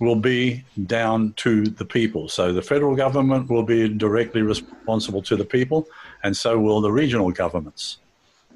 will 0.00 0.16
be 0.16 0.64
down 0.86 1.32
to 1.34 1.64
the 1.64 1.84
people. 1.84 2.28
So 2.28 2.52
the 2.52 2.62
federal 2.62 2.94
government 2.94 3.50
will 3.50 3.64
be 3.64 3.88
directly 3.88 4.42
responsible 4.42 5.22
to 5.22 5.36
the 5.36 5.44
people, 5.44 5.88
and 6.22 6.36
so 6.36 6.58
will 6.58 6.80
the 6.80 6.92
regional 6.92 7.30
governments. 7.32 7.98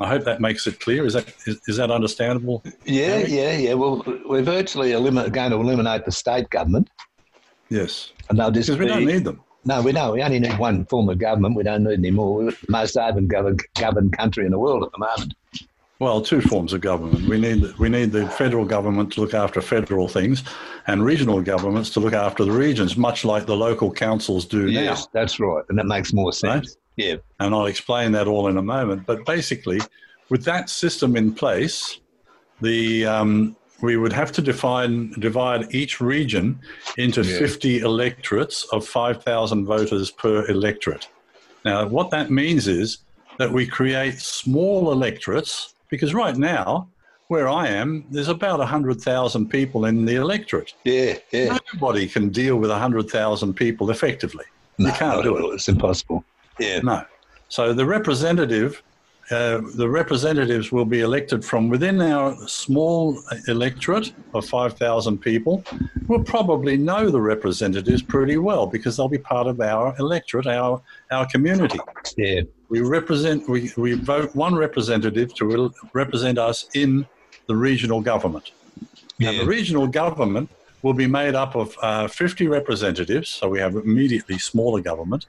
I 0.01 0.09
hope 0.09 0.25
that 0.25 0.41
makes 0.41 0.67
it 0.67 0.81
clear. 0.81 1.05
Is 1.05 1.15
that 1.15 1.29
is, 1.47 1.61
is 1.67 1.77
that 1.77 1.91
understandable? 1.91 2.63
Yeah, 2.85 3.19
Harry? 3.19 3.31
yeah, 3.31 3.57
yeah. 3.57 3.75
Well, 3.75 4.03
we're 4.25 4.43
virtually 4.43 4.93
going 4.93 5.51
to 5.51 5.57
eliminate 5.57 6.05
the 6.05 6.13
state 6.13 6.49
government, 6.51 6.89
Yes, 7.69 8.13
and 8.29 8.39
they'll 8.39 8.51
just 8.51 8.69
because 8.69 8.79
we 8.79 8.85
be, 8.87 8.93
don't 8.93 9.05
need 9.07 9.25
them. 9.25 9.41
No, 9.65 9.81
we 9.81 9.93
don't. 9.93 10.13
We 10.13 10.23
only 10.23 10.41
need 10.41 10.59
one 10.59 10.85
form 10.87 11.09
of 11.09 11.19
government. 11.19 11.57
We 11.57 11.63
don't 11.63 11.85
need 11.85 11.99
any 11.99 12.11
more. 12.11 12.35
We're 12.35 12.51
the 12.51 12.57
most 12.69 12.97
open 12.97 13.29
governed, 13.29 13.63
governed 13.79 14.17
country 14.17 14.45
in 14.45 14.51
the 14.51 14.59
world 14.59 14.83
at 14.85 14.91
the 14.93 14.99
moment. 14.99 15.35
Well, 16.01 16.21
two 16.21 16.41
forms 16.41 16.73
of 16.73 16.81
government. 16.81 17.29
We 17.29 17.39
need 17.41 17.79
we 17.79 17.89
need 17.89 18.11
the 18.11 18.29
federal 18.31 18.65
government 18.65 19.13
to 19.13 19.21
look 19.21 19.35
after 19.35 19.61
federal 19.61 20.09
things, 20.09 20.43
and 20.89 21.05
regional 21.05 21.41
governments 21.41 21.91
to 21.91 22.01
look 22.01 22.13
after 22.13 22.45
the 22.45 22.51
regions, 22.51 22.97
much 22.97 23.25
like 23.25 23.47
the 23.47 23.57
local 23.57 23.93
councils 23.93 24.45
do 24.45 24.69
Yes, 24.69 25.03
now. 25.05 25.21
that's 25.21 25.39
right, 25.39 25.63
and 25.69 25.79
that 25.79 25.87
makes 25.87 26.13
more 26.13 26.33
sense. 26.33 26.77
Yeah, 26.97 27.17
And 27.39 27.55
I'll 27.55 27.67
explain 27.67 28.11
that 28.13 28.27
all 28.27 28.49
in 28.49 28.57
a 28.57 28.63
moment. 28.63 29.07
But 29.07 29.25
basically, 29.25 29.81
with 30.29 30.45
that 30.45 30.69
system 30.69 31.17
in 31.17 31.33
place, 31.33 32.01
the 32.61 33.07
um, 33.07 33.57
we 33.83 33.97
would 33.97 34.13
have 34.13 34.33
to 34.33 34.41
define 34.41 35.13
divide 35.19 35.75
each 35.75 36.01
region 36.01 36.59
into 36.97 37.23
Yeah. 37.23 37.39
50 37.39 37.81
electorates 37.81 38.65
of 38.73 38.87
5,000 38.87 39.67
voters 39.67 40.11
per 40.11 40.47
electorate. 40.49 41.09
Now, 41.65 41.87
what 41.87 42.11
that 42.11 42.31
means 42.31 42.67
is 42.69 42.99
that 43.39 43.51
we 43.53 43.67
create 43.67 44.19
small 44.21 44.93
electorates 44.93 45.75
because 45.91 46.15
right 46.15 46.37
now, 46.37 46.89
where 47.29 47.49
I 47.49 47.69
am, 47.69 48.05
there's 48.11 48.29
about 48.29 48.59
100,000 48.61 49.49
people 49.49 49.85
in 49.87 50.05
the 50.05 50.17
electorate. 50.17 50.75
yeah, 50.85 51.15
yeah. 51.33 51.59
Nobody 51.75 52.07
can 52.07 52.29
deal 52.29 52.57
with 52.57 52.71
100,000 52.71 53.55
people 53.55 53.91
effectively. 53.91 54.45
No, 54.79 54.89
you 54.89 54.95
can't 54.95 55.23
do 55.23 55.37
it. 55.37 55.55
It's 55.55 55.69
impossible. 55.69 56.25
Yeah, 56.59 56.81
No. 56.83 57.05
So 57.49 57.73
the 57.75 57.85
representative, 57.85 58.83
uh, 59.33 59.63
the 59.75 59.89
representatives 59.89 60.71
will 60.71 60.85
be 60.85 61.01
elected 61.01 61.45
from 61.45 61.69
within 61.69 62.01
our 62.01 62.37
small 62.47 63.21
electorate 63.49 64.13
of 64.35 64.47
5,000 64.47 65.19
people. 65.19 65.65
We'll 66.07 66.25
probably 66.25 66.77
know 66.77 67.11
the 67.11 67.21
representatives 67.21 68.03
pretty 68.03 68.37
well 68.37 68.67
because 68.67 68.97
they'll 68.97 69.09
be 69.09 69.19
part 69.19 69.47
of 69.47 69.61
our 69.61 69.95
electorate, 69.99 70.47
our, 70.47 70.83
our 71.11 71.27
community. 71.27 71.79
yeah, 72.17 72.43
We 72.69 72.81
represent, 72.81 73.49
we, 73.49 73.73
we 73.77 73.95
vote 73.95 74.35
one 74.37 74.55
representative 74.55 75.35
to 75.37 75.73
represent 75.95 76.39
us 76.39 76.69
in 76.75 77.07
the 77.47 77.57
regional 77.57 78.01
government. 78.01 78.53
Now, 79.19 79.31
yeah. 79.31 79.41
the 79.41 79.47
regional 79.47 79.87
government 79.87 80.51
will 80.83 80.95
be 80.95 81.07
made 81.07 81.35
up 81.35 81.55
of 81.55 81.77
uh, 81.81 82.09
50 82.09 82.49
representatives, 82.49 83.29
so 83.29 83.49
we 83.49 83.61
have 83.61 83.77
immediately 83.77 84.39
smaller 84.39 84.81
government, 84.81 85.27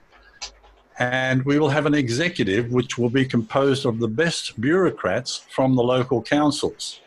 and 0.98 1.44
we 1.44 1.58
will 1.58 1.70
have 1.70 1.86
an 1.86 1.94
executive 1.94 2.72
which 2.72 2.96
will 2.98 3.10
be 3.10 3.24
composed 3.24 3.84
of 3.84 3.98
the 3.98 4.08
best 4.08 4.60
bureaucrats 4.60 5.38
from 5.50 5.74
the 5.74 5.82
local 5.82 6.22
councils. 6.22 7.00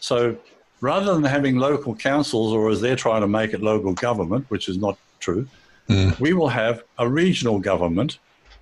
So 0.00 0.36
rather 0.80 1.12
than 1.14 1.24
having 1.24 1.56
local 1.56 1.94
councils, 1.94 2.52
or 2.52 2.70
as 2.70 2.80
they're 2.80 2.96
trying 2.96 3.20
to 3.20 3.28
make 3.28 3.52
it 3.52 3.62
local 3.62 3.92
government, 3.92 4.46
which 4.48 4.68
is 4.68 4.78
not 4.78 4.98
true, 5.20 5.46
Mm. 5.88 6.18
we 6.20 6.32
will 6.32 6.48
have 6.48 6.84
a 6.98 7.08
regional 7.08 7.58
government, 7.58 8.18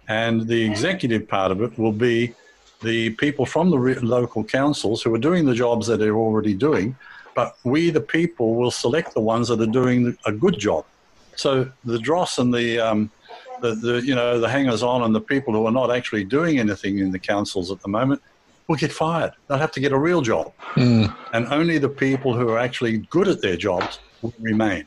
and 0.09 0.49
the 0.49 0.65
executive 0.65 1.29
part 1.29 1.53
of 1.53 1.61
it 1.61 1.79
will 1.79 1.93
be 1.93 2.33
the 2.83 3.11
people 3.11 3.45
from 3.45 3.71
the 3.71 3.79
re- 3.79 3.95
local 3.97 4.43
councils 4.43 5.03
who 5.03 5.15
are 5.15 5.19
doing 5.19 5.45
the 5.45 5.55
jobs 5.55 5.87
that 5.89 5.99
they're 5.99 6.17
already 6.17 6.55
doing, 6.55 6.97
but 7.35 7.59
we, 7.65 7.91
the 7.91 8.01
people, 8.01 8.55
will 8.55 8.71
select 8.71 9.13
the 9.13 9.21
ones 9.21 9.49
that 9.49 9.61
are 9.61 9.67
doing 9.67 10.17
a 10.25 10.33
good 10.33 10.59
job. 10.59 10.87
So 11.37 11.71
the 11.85 11.99
dross 11.99 12.39
and 12.39 12.53
the, 12.55 12.81
um, 12.81 13.11
the, 13.61 13.75
the 13.75 14.03
you 14.05 14.15
know 14.15 14.39
the 14.41 14.49
hangers 14.49 14.83
on 14.83 15.03
and 15.03 15.15
the 15.15 15.21
people 15.21 15.53
who 15.55 15.67
are 15.67 15.73
not 15.73 15.91
actually 15.91 16.25
doing 16.25 16.59
anything 16.59 16.99
in 16.99 17.11
the 17.13 17.19
councils 17.19 17.71
at 17.71 17.81
the 17.81 17.89
moment 17.89 18.23
will 18.67 18.77
get 18.77 18.93
fired. 18.93 19.33
They'll 19.47 19.59
have 19.59 19.73
to 19.73 19.81
get 19.81 19.93
a 19.93 19.99
real 19.99 20.21
job, 20.21 20.53
Mm. 20.75 21.15
and 21.33 21.47
only 21.49 21.79
the 21.79 21.89
people 21.89 22.35
who 22.35 22.49
are 22.51 22.59
actually 22.59 22.99
good 23.11 23.29
at 23.29 23.41
their 23.41 23.57
jobs 23.57 23.99
will 24.23 24.35
remain. 24.41 24.85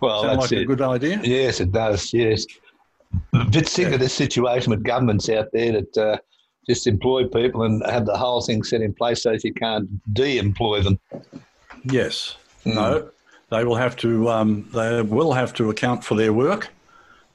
Well, 0.00 0.22
Sound 0.22 0.40
that's 0.40 0.52
like 0.52 0.60
a 0.60 0.64
good 0.64 0.82
idea? 0.82 1.20
Yes, 1.24 1.60
it 1.60 1.72
does. 1.72 2.12
Yes, 2.12 2.46
a 3.32 3.44
bit 3.46 3.66
sick 3.68 3.88
Yeah. 3.88 3.94
of 3.94 4.00
this 4.00 4.12
situation 4.12 4.70
with 4.70 4.82
governments 4.82 5.28
out 5.28 5.48
there 5.52 5.72
that 5.72 5.96
uh, 5.96 6.16
just 6.68 6.86
employ 6.86 7.26
people 7.26 7.62
and 7.62 7.82
have 7.86 8.04
the 8.06 8.16
whole 8.16 8.40
thing 8.42 8.62
set 8.62 8.82
in 8.82 8.92
place 8.92 9.22
so 9.22 9.32
that 9.32 9.42
you 9.44 9.52
can't 9.54 9.88
de-employ 10.14 10.82
them. 10.82 10.98
Yes. 11.84 12.36
Mm. 12.66 12.74
No. 12.74 13.08
They 13.50 13.64
will 13.64 13.76
have 13.76 13.96
to. 13.98 14.28
Um, 14.30 14.68
they 14.74 15.02
will 15.02 15.32
have 15.32 15.52
to 15.54 15.70
account 15.70 16.02
for 16.02 16.14
their 16.16 16.32
work. 16.32 16.68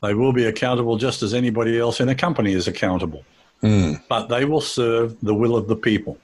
They 0.01 0.13
will 0.13 0.31
be 0.33 0.45
accountable 0.45 0.97
just 0.97 1.21
as 1.23 1.33
anybody 1.33 1.77
else 1.79 1.99
in 1.99 2.09
a 2.09 2.15
company 2.15 2.53
is 2.53 2.67
accountable. 2.67 3.23
Mm. 3.61 4.01
But 4.07 4.27
they 4.27 4.45
will 4.45 4.61
serve 4.61 5.17
the 5.21 5.33
will 5.33 5.55
of 5.57 5.67
the 5.67 5.75
people, 5.75 6.17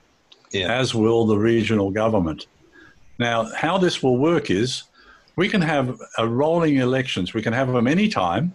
Yeah. 0.51 0.71
as 0.73 0.95
will 0.95 1.25
the 1.25 1.37
regional 1.37 1.91
government. 1.91 2.47
Now, 3.19 3.49
how 3.55 3.77
this 3.77 4.01
will 4.01 4.17
work 4.17 4.49
is 4.49 4.83
we 5.35 5.49
can 5.49 5.61
have 5.61 5.99
a 6.17 6.27
rolling 6.27 6.77
elections. 6.77 7.33
We 7.33 7.41
can 7.41 7.51
have 7.53 7.71
them 7.71 7.87
any 7.87 8.07
time. 8.07 8.53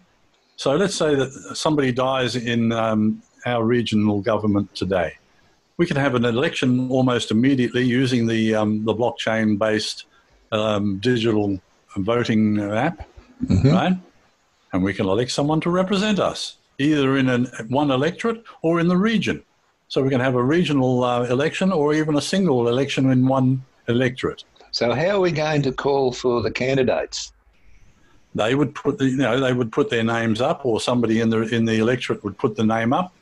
So 0.57 0.75
let's 0.77 0.95
say 0.95 1.15
that 1.15 1.31
somebody 1.55 1.93
dies 1.93 2.37
in 2.37 2.73
um, 2.73 3.23
our 3.45 3.65
regional 3.65 4.21
government 4.21 4.75
today. 4.75 5.15
We 5.77 5.87
can 5.87 5.97
have 5.97 6.15
an 6.15 6.25
election 6.27 6.91
almost 6.91 7.31
immediately 7.31 7.83
using 7.85 8.27
the 8.27 8.55
um, 8.55 8.85
the 8.85 8.95
blockchain 8.95 9.59
based 9.59 10.05
um, 10.53 10.99
digital 10.99 11.59
voting 11.97 12.61
app, 12.61 13.07
Mhm. 13.47 13.73
right? 13.73 13.97
And 14.73 14.83
we 14.83 14.95
can 14.95 15.07
elect 15.07 15.31
someone 15.33 15.61
to 15.63 15.71
represent 15.71 16.19
us, 16.19 16.57
either 16.79 17.17
in 17.17 17.29
an, 17.29 17.47
one 17.69 17.91
electorate 17.91 18.45
or 18.63 18.81
in 18.81 18.89
the 18.89 18.97
region. 18.97 19.43
So 19.89 20.03
we 20.03 20.11
can 20.11 20.21
have 20.21 20.37
a 20.37 20.43
regional 20.43 21.03
uh, 21.03 21.25
election 21.25 21.73
or 21.73 21.95
even 21.95 22.17
a 22.17 22.21
single 22.21 22.69
election 22.69 23.11
in 23.11 23.27
one 23.27 23.65
electorate. 23.89 24.45
So 24.71 24.93
how 24.93 25.17
are 25.17 25.21
we 25.21 25.33
going 25.33 25.63
to 25.63 25.73
call 25.73 26.13
for 26.13 26.43
the 26.43 26.51
candidates? 26.51 27.33
They 28.35 28.55
would 28.55 28.75
put 28.75 28.99
the, 28.99 29.07
you 29.07 29.17
know 29.17 29.41
they 29.41 29.53
would 29.53 29.73
put 29.73 29.91
their 29.91 30.05
names 30.05 30.41
up, 30.41 30.65
or 30.65 30.81
somebody 30.81 31.21
in 31.21 31.31
the 31.31 31.43
in 31.43 31.65
the 31.65 31.79
electorate 31.79 32.23
would 32.23 32.39
put 32.39 32.55
the 32.55 32.65
name 32.65 32.93
up, 32.93 33.13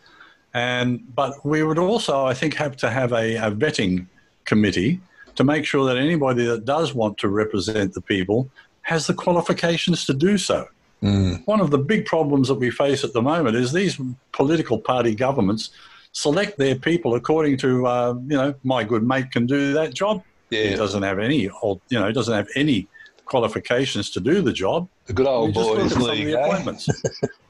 and 0.53 1.03
but 1.15 1.33
we 1.47 1.63
would 1.63 1.79
also 1.79 2.27
I 2.27 2.35
think 2.35 2.55
have 2.55 2.77
to 2.79 2.91
have 2.91 3.13
a, 3.13 3.37
a 3.37 3.51
vetting 3.51 4.07
committee 4.45 5.01
to 5.37 5.45
make 5.45 5.65
sure 5.65 5.87
that 5.87 5.97
anybody 5.97 6.45
that 6.45 6.67
does 6.67 6.93
want 6.93 7.17
to 7.19 7.29
represent 7.29 7.95
the 7.95 8.03
people 8.03 8.51
has 8.83 9.07
the 9.07 9.15
qualifications 9.15 10.05
to 10.05 10.13
do 10.13 10.37
so. 10.37 10.69
Mm. 11.03 11.47
One 11.47 11.61
of 11.61 11.71
the 11.71 11.79
big 11.79 12.07
problems 12.07 12.49
that 12.49 12.55
we 12.57 12.71
face 12.71 13.05
at 13.05 13.13
the 13.13 13.23
moment 13.23 13.55
is 13.57 13.73
these 13.73 14.01
political 14.33 14.79
party 14.79 15.15
governments 15.15 15.71
select 16.13 16.59
their 16.59 16.75
people 16.75 17.15
according 17.15 17.57
to, 17.59 17.87
uh, 17.87 18.15
you 18.27 18.37
know, 18.37 18.55
my 18.65 18.83
good 18.83 19.05
mate 19.07 19.31
can 19.31 19.47
do 19.47 19.73
that 19.75 19.95
job. 19.95 20.23
Yeah. 20.51 20.71
He 20.71 20.75
doesn't 20.77 21.03
have 21.03 21.19
any, 21.19 21.49
old, 21.63 21.81
you 21.91 22.01
know, 22.01 22.11
doesn't 22.11 22.35
have 22.35 22.49
any 22.57 22.89
qualifications 23.27 24.11
to 24.11 24.21
do 24.21 24.41
the 24.43 24.53
job. 24.53 24.89
the 25.07 25.13
good 25.13 25.27
old 25.27 25.55
boys 25.55 25.85
at 25.85 25.91
some 25.93 26.03
of 26.03 26.09
league. 26.09 26.29
eh? 26.29 26.41
appointments. 26.47 26.89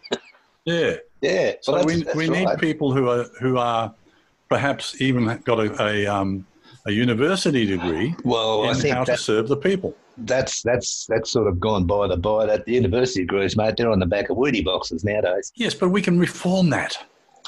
yeah. 0.64 0.96
Yeah, 1.20 1.52
So 1.62 1.72
well, 1.72 1.84
we, 1.86 1.96
that's- 1.96 2.16
we 2.16 2.28
that's 2.28 2.38
need 2.38 2.58
people 2.60 2.92
who 2.92 3.08
are 3.08 3.24
who 3.40 3.56
are 3.58 3.92
perhaps 4.48 5.00
even 5.00 5.40
got 5.44 5.58
a 5.58 5.82
a, 5.82 6.06
um, 6.06 6.46
a 6.86 6.92
university 6.92 7.66
degree 7.66 8.14
Well, 8.24 8.64
I 8.64 8.70
in 8.70 8.74
think 8.76 8.94
how 8.94 9.04
to 9.04 9.16
serve 9.16 9.48
the 9.48 9.56
people. 9.56 9.96
That's 10.24 10.62
that's 10.62 11.06
that's 11.06 11.30
sort 11.30 11.46
of 11.46 11.60
gone 11.60 11.86
by 11.86 12.06
the 12.08 12.16
by. 12.16 12.46
That 12.46 12.64
the 12.64 12.72
university 12.72 13.20
degrees, 13.20 13.56
mate, 13.56 13.74
they're 13.76 13.90
on 13.90 13.98
the 14.00 14.06
back 14.06 14.30
of 14.30 14.36
Wheatie 14.36 14.64
boxes 14.64 15.04
nowadays. 15.04 15.52
Yes, 15.54 15.74
but 15.74 15.88
we 15.90 16.02
can 16.02 16.18
reform 16.18 16.70
that. 16.70 16.96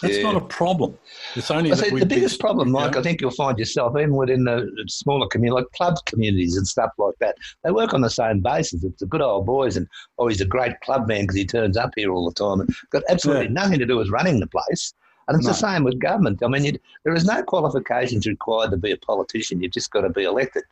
That's 0.02 0.16
Yeah. 0.16 0.22
not 0.32 0.36
a 0.36 0.40
problem. 0.46 0.96
It's 1.36 1.50
only 1.50 1.74
see, 1.74 1.90
the 1.90 2.06
biggest 2.06 2.36
we- 2.36 2.40
problem, 2.40 2.70
Mike. 2.70 2.96
I 2.96 3.02
think 3.02 3.20
you'll 3.20 3.32
find 3.32 3.58
yourself, 3.58 3.94
even 3.98 4.14
within 4.14 4.44
the 4.44 4.66
smaller 4.86 5.26
community, 5.26 5.60
like 5.60 5.70
club 5.72 5.96
communities 6.06 6.56
and 6.56 6.66
stuff 6.66 6.90
like 6.96 7.16
that, 7.20 7.36
they 7.64 7.70
work 7.70 7.92
on 7.92 8.00
the 8.00 8.08
same 8.08 8.40
basis. 8.40 8.82
It's 8.82 9.00
the 9.00 9.06
good 9.06 9.20
old 9.20 9.44
boys, 9.44 9.76
and 9.76 9.86
oh, 10.18 10.28
he's 10.28 10.40
a 10.40 10.46
great 10.46 10.80
club 10.80 11.06
man 11.06 11.22
because 11.22 11.36
he 11.36 11.44
turns 11.44 11.76
up 11.76 11.90
here 11.96 12.12
all 12.12 12.24
the 12.26 12.34
time. 12.34 12.60
And 12.60 12.74
got 12.90 13.02
absolutely 13.10 13.46
Yeah. 13.46 13.52
nothing 13.52 13.78
to 13.78 13.84
do 13.86 13.98
with 13.98 14.08
running 14.08 14.40
the 14.40 14.46
place. 14.46 14.94
And 15.28 15.36
it's 15.36 15.46
No. 15.46 15.52
the 15.52 15.58
same 15.58 15.84
with 15.84 16.00
government. 16.00 16.42
I 16.42 16.48
mean, 16.48 16.78
there 17.04 17.14
is 17.14 17.24
no 17.26 17.42
qualifications 17.42 18.26
required 18.26 18.70
to 18.72 18.76
be 18.78 18.90
a 18.92 18.96
politician. 18.96 19.62
You've 19.62 19.72
just 19.72 19.90
got 19.92 20.00
to 20.00 20.08
be 20.08 20.24
elected. 20.24 20.64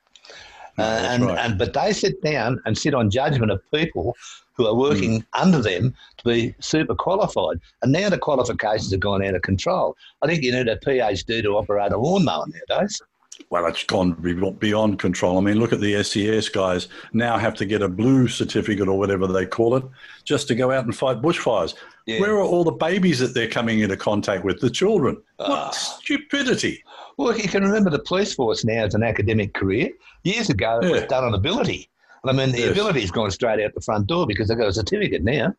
Uh, 0.78 1.06
and, 1.10 1.26
right. 1.26 1.38
and 1.38 1.58
but 1.58 1.72
they 1.72 1.92
sit 1.92 2.22
down 2.22 2.60
and 2.64 2.78
sit 2.78 2.94
on 2.94 3.10
judgment 3.10 3.50
of 3.50 3.60
people 3.72 4.14
who 4.54 4.66
are 4.66 4.74
working 4.74 5.20
Hmm. 5.34 5.42
under 5.42 5.62
them 5.62 5.94
to 6.18 6.24
be 6.24 6.54
super 6.60 6.94
qualified. 6.94 7.60
And 7.82 7.92
now 7.92 8.08
the 8.08 8.18
qualifications 8.18 8.90
have 8.90 9.00
gone 9.00 9.24
out 9.24 9.34
of 9.34 9.42
control. 9.42 9.96
I 10.22 10.26
think 10.26 10.42
you 10.42 10.52
need 10.52 10.68
a 10.68 10.76
PhD 10.76 11.42
to 11.42 11.56
operate 11.56 11.92
a 11.92 11.98
lawnmower 11.98 12.46
nowadays. 12.68 13.00
Well, 13.50 13.66
it's 13.66 13.84
gone 13.84 14.12
beyond 14.58 14.98
control. 14.98 15.38
I 15.38 15.40
mean, 15.40 15.58
look 15.58 15.72
at 15.72 15.80
the 15.80 16.02
SES 16.02 16.48
guys 16.50 16.88
now 17.14 17.38
have 17.38 17.54
to 17.54 17.64
get 17.64 17.80
a 17.80 17.88
blue 17.88 18.28
certificate 18.28 18.88
or 18.88 18.98
whatever 18.98 19.26
they 19.26 19.46
call 19.46 19.74
it 19.76 19.84
just 20.24 20.48
to 20.48 20.54
go 20.54 20.70
out 20.70 20.84
and 20.84 20.94
fight 20.94 21.22
bushfires. 21.22 21.74
Yeah. 22.06 22.20
Where 22.20 22.34
are 22.34 22.42
all 22.42 22.64
the 22.64 22.72
babies 22.72 23.18
that 23.20 23.34
they're 23.34 23.48
coming 23.48 23.80
into 23.80 23.96
contact 23.96 24.44
with? 24.44 24.60
The 24.60 24.68
children. 24.70 25.16
Ah. 25.38 25.66
What 25.66 25.74
stupidity. 25.74 26.82
Well, 27.16 27.36
you 27.38 27.48
can 27.48 27.62
remember 27.62 27.90
the 27.90 27.98
police 28.00 28.34
force 28.34 28.64
now 28.64 28.84
as 28.84 28.94
an 28.94 29.02
academic 29.02 29.54
career. 29.54 29.90
Years 30.24 30.50
ago, 30.50 30.80
it 30.82 30.90
was 30.90 31.02
done 31.04 31.24
on 31.24 31.34
ability. 31.34 31.88
I 32.24 32.32
mean, 32.32 32.50
the 32.52 32.58
Yes. 32.58 32.70
ability's 32.72 33.10
gone 33.10 33.30
straight 33.30 33.64
out 33.64 33.72
the 33.74 33.80
front 33.80 34.06
door 34.08 34.26
because 34.26 34.48
they've 34.48 34.58
got 34.58 34.68
a 34.68 34.72
certificate 34.72 35.22
now. 35.24 35.54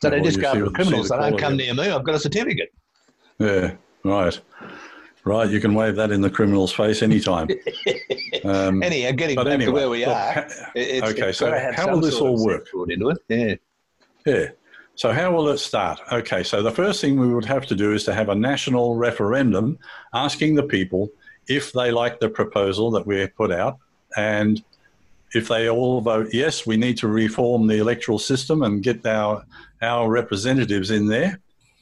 So 0.00 0.08
Yeah, 0.08 0.10
they 0.10 0.16
well, 0.16 0.24
just 0.24 0.40
go 0.40 0.64
the- 0.64 0.70
criminals. 0.70 1.08
They 1.10 1.16
don't 1.16 1.38
come 1.38 1.56
near 1.56 1.74
me. 1.74 1.88
I've 1.90 2.04
got 2.04 2.14
a 2.14 2.18
certificate. 2.18 2.72
Yeah, 3.38 3.72
right. 4.04 4.38
Right, 5.24 5.50
you 5.50 5.60
can 5.60 5.74
wave 5.74 5.96
that 5.96 6.10
in 6.10 6.22
the 6.22 6.30
criminal's 6.30 6.72
face 6.72 7.02
anytime. 7.02 7.48
Um, 8.42 8.82
Anyhow, 8.82 9.10
getting 9.10 9.36
back 9.36 9.48
anyway, 9.48 9.66
to 9.66 9.72
where 9.72 9.90
we 9.90 10.06
look, 10.06 10.16
are. 10.16 10.46
it's, 10.74 11.10
okay, 11.10 11.28
it's 11.28 11.38
so 11.38 11.50
how 11.74 11.90
will 11.90 12.00
this 12.00 12.14
all 12.14 12.42
work? 12.42 12.66
into 12.88 13.10
it. 13.10 13.18
Yeah. 13.28 13.54
Yeah. 14.24 14.48
So 14.94 15.12
how 15.12 15.34
will 15.34 15.48
it 15.48 15.58
start? 15.58 16.00
Okay, 16.10 16.42
so 16.42 16.62
the 16.62 16.70
first 16.70 17.00
thing 17.00 17.18
we 17.18 17.34
would 17.34 17.44
have 17.44 17.66
to 17.66 17.74
do 17.74 17.92
is 17.92 18.04
to 18.04 18.14
have 18.14 18.28
a 18.28 18.34
national 18.34 18.96
referendum 18.96 19.78
asking 20.14 20.54
the 20.54 20.62
people 20.62 21.10
if 21.48 21.72
they 21.72 21.90
like 21.90 22.20
the 22.20 22.28
proposal 22.28 22.90
that 22.92 23.06
we 23.06 23.26
put 23.26 23.50
out 23.50 23.78
and 24.16 24.62
if 25.34 25.48
they 25.48 25.68
all 25.68 26.00
vote 26.00 26.28
yes, 26.32 26.66
we 26.66 26.76
need 26.76 26.96
to 26.98 27.08
reform 27.08 27.66
the 27.66 27.78
electoral 27.78 28.18
system 28.18 28.62
and 28.62 28.82
get 28.82 29.04
our 29.06 29.44
our 29.82 30.08
representatives 30.10 30.90
in 30.90 31.06
there. 31.06 31.40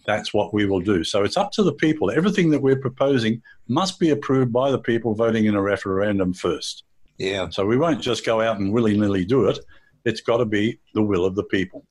That's 0.08 0.32
what 0.32 0.54
we 0.54 0.64
will 0.64 0.80
do. 0.80 1.04
So 1.04 1.22
it's 1.22 1.36
up 1.36 1.52
to 1.52 1.62
the 1.62 1.74
people. 1.74 2.10
Everything 2.10 2.48
that 2.52 2.62
we're 2.62 2.80
proposing 2.80 3.42
must 3.68 4.00
be 4.00 4.08
approved 4.08 4.50
by 4.50 4.70
the 4.70 4.78
people 4.78 5.14
voting 5.14 5.44
in 5.44 5.54
a 5.54 5.60
referendum 5.60 6.32
first. 6.32 6.84
Yeah. 7.18 7.50
So 7.50 7.66
we 7.66 7.76
won't 7.76 8.00
just 8.00 8.24
go 8.24 8.40
out 8.40 8.58
and 8.58 8.72
willy 8.72 8.96
nilly 8.96 9.26
do 9.26 9.44
it. 9.50 9.58
It's 10.06 10.22
got 10.22 10.38
to 10.38 10.46
be 10.46 10.78
the 10.94 11.02
will 11.02 11.26
of 11.26 11.34
the 11.34 11.42
people. 11.44 11.84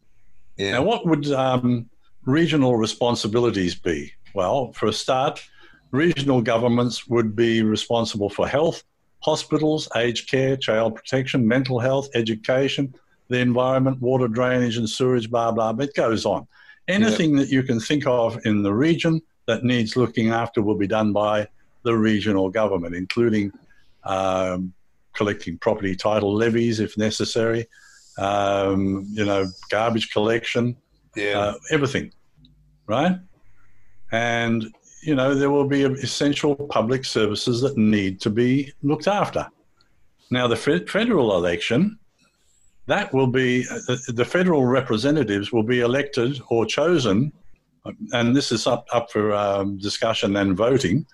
Yeah. 0.58 0.72
Now, 0.72 0.84
what 0.84 1.06
would 1.06 1.32
um, 1.32 1.92
regional 2.26 2.76
responsibilities 2.76 3.76
be? 3.76 4.12
Well, 4.34 4.72
for 4.72 4.88
a 4.88 4.94
start, 4.94 5.48
regional 5.92 6.42
governments 6.42 7.08
would 7.08 7.36
be 7.36 7.62
responsible 7.62 8.32
for 8.32 8.48
health, 8.48 8.84
hospitals, 9.20 9.88
aged 9.96 10.28
care, 10.28 10.58
child 10.58 10.96
protection, 10.96 11.48
mental 11.48 11.80
health, 11.80 12.10
education, 12.16 12.96
the 13.28 13.38
environment, 13.38 14.02
water 14.02 14.28
drainage 14.28 14.78
and 14.78 14.90
sewage, 14.90 15.30
blah, 15.30 15.52
blah, 15.52 15.72
blah. 15.72 15.86
It 15.86 15.94
goes 15.94 16.26
on. 16.26 16.48
Anything 16.88 17.36
that 17.36 17.50
you 17.50 17.64
can 17.64 17.80
think 17.80 18.08
of 18.08 18.40
in 18.46 18.64
the 18.64 18.74
region 18.74 19.22
that 19.46 19.64
needs 19.64 19.98
looking 19.98 20.30
after 20.30 20.62
will 20.62 20.78
be 20.78 20.88
done 20.88 21.12
by 21.12 21.48
the 21.84 21.96
regional 21.96 22.50
government, 22.50 22.96
including 22.96 23.52
um, 24.04 24.74
collecting 25.14 25.58
property 25.58 25.96
title 25.96 26.34
levies 26.34 26.80
if 26.80 26.98
necessary, 26.98 27.68
um, 28.18 29.06
you 29.12 29.26
know, 29.26 29.48
garbage 29.70 30.12
collection, 30.12 30.76
yeah. 31.16 31.40
uh, 31.40 31.54
everything, 31.72 32.12
right? 32.88 33.18
And 34.12 34.74
you 35.04 35.16
know 35.16 35.36
there 35.36 35.50
will 35.50 35.68
be 35.68 35.84
essential 35.84 36.56
public 36.56 37.06
services 37.06 37.62
that 37.62 37.78
need 37.78 38.20
to 38.22 38.30
be 38.30 38.74
looked 38.82 39.08
after. 39.08 39.48
Now, 40.30 40.48
the 40.48 40.58
federal 40.58 41.36
election, 41.36 41.98
that 42.88 43.14
will 43.14 43.28
be 43.28 43.66
uh, 43.70 43.96
the 44.08 44.26
federal 44.26 44.66
representatives 44.66 45.52
will 45.52 45.64
be 45.64 45.82
elected 45.82 46.40
or 46.50 46.66
chosen, 46.66 47.32
and 48.14 48.36
this 48.36 48.52
is 48.52 48.66
up 48.68 48.86
up 48.92 49.12
for 49.12 49.34
um, 49.34 49.78
discussion 49.78 50.36
and 50.38 50.56
voting. 50.58 51.06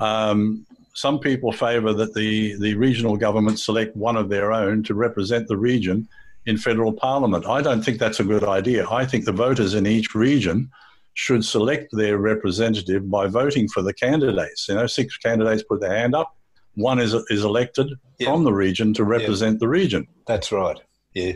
Um, 0.00 0.66
some 0.94 1.18
people 1.18 1.52
favour 1.52 1.92
that 1.94 2.12
the, 2.12 2.54
the 2.60 2.74
regional 2.74 3.16
government 3.16 3.58
select 3.58 3.96
one 3.96 4.16
of 4.16 4.28
their 4.28 4.52
own 4.52 4.82
to 4.84 4.94
represent 4.94 5.48
the 5.48 5.56
region 5.56 6.06
in 6.44 6.58
federal 6.58 6.92
parliament. 6.92 7.46
I 7.46 7.62
don't 7.62 7.82
think 7.82 7.98
that's 7.98 8.20
a 8.20 8.24
good 8.24 8.44
idea. 8.44 8.86
I 8.90 9.06
think 9.06 9.24
the 9.24 9.32
voters 9.32 9.72
in 9.74 9.86
each 9.86 10.14
region 10.14 10.70
should 11.14 11.44
select 11.44 11.88
their 11.92 12.18
representative 12.18 13.10
by 13.10 13.26
voting 13.26 13.68
for 13.68 13.80
the 13.82 13.94
candidates. 13.94 14.68
You 14.68 14.74
know, 14.74 14.86
six 14.86 15.16
candidates 15.16 15.62
put 15.62 15.80
their 15.80 15.96
hand 15.96 16.14
up. 16.14 16.36
One 16.74 16.98
is 16.98 17.14
is 17.30 17.44
elected 17.44 17.88
Yeah. 18.18 18.28
from 18.28 18.44
the 18.44 18.52
region 18.52 18.92
to 18.94 19.04
represent 19.04 19.60
the 19.60 19.68
region. 19.68 20.06
That's 20.26 20.50
right. 20.52 20.78
Yeah. 21.14 21.32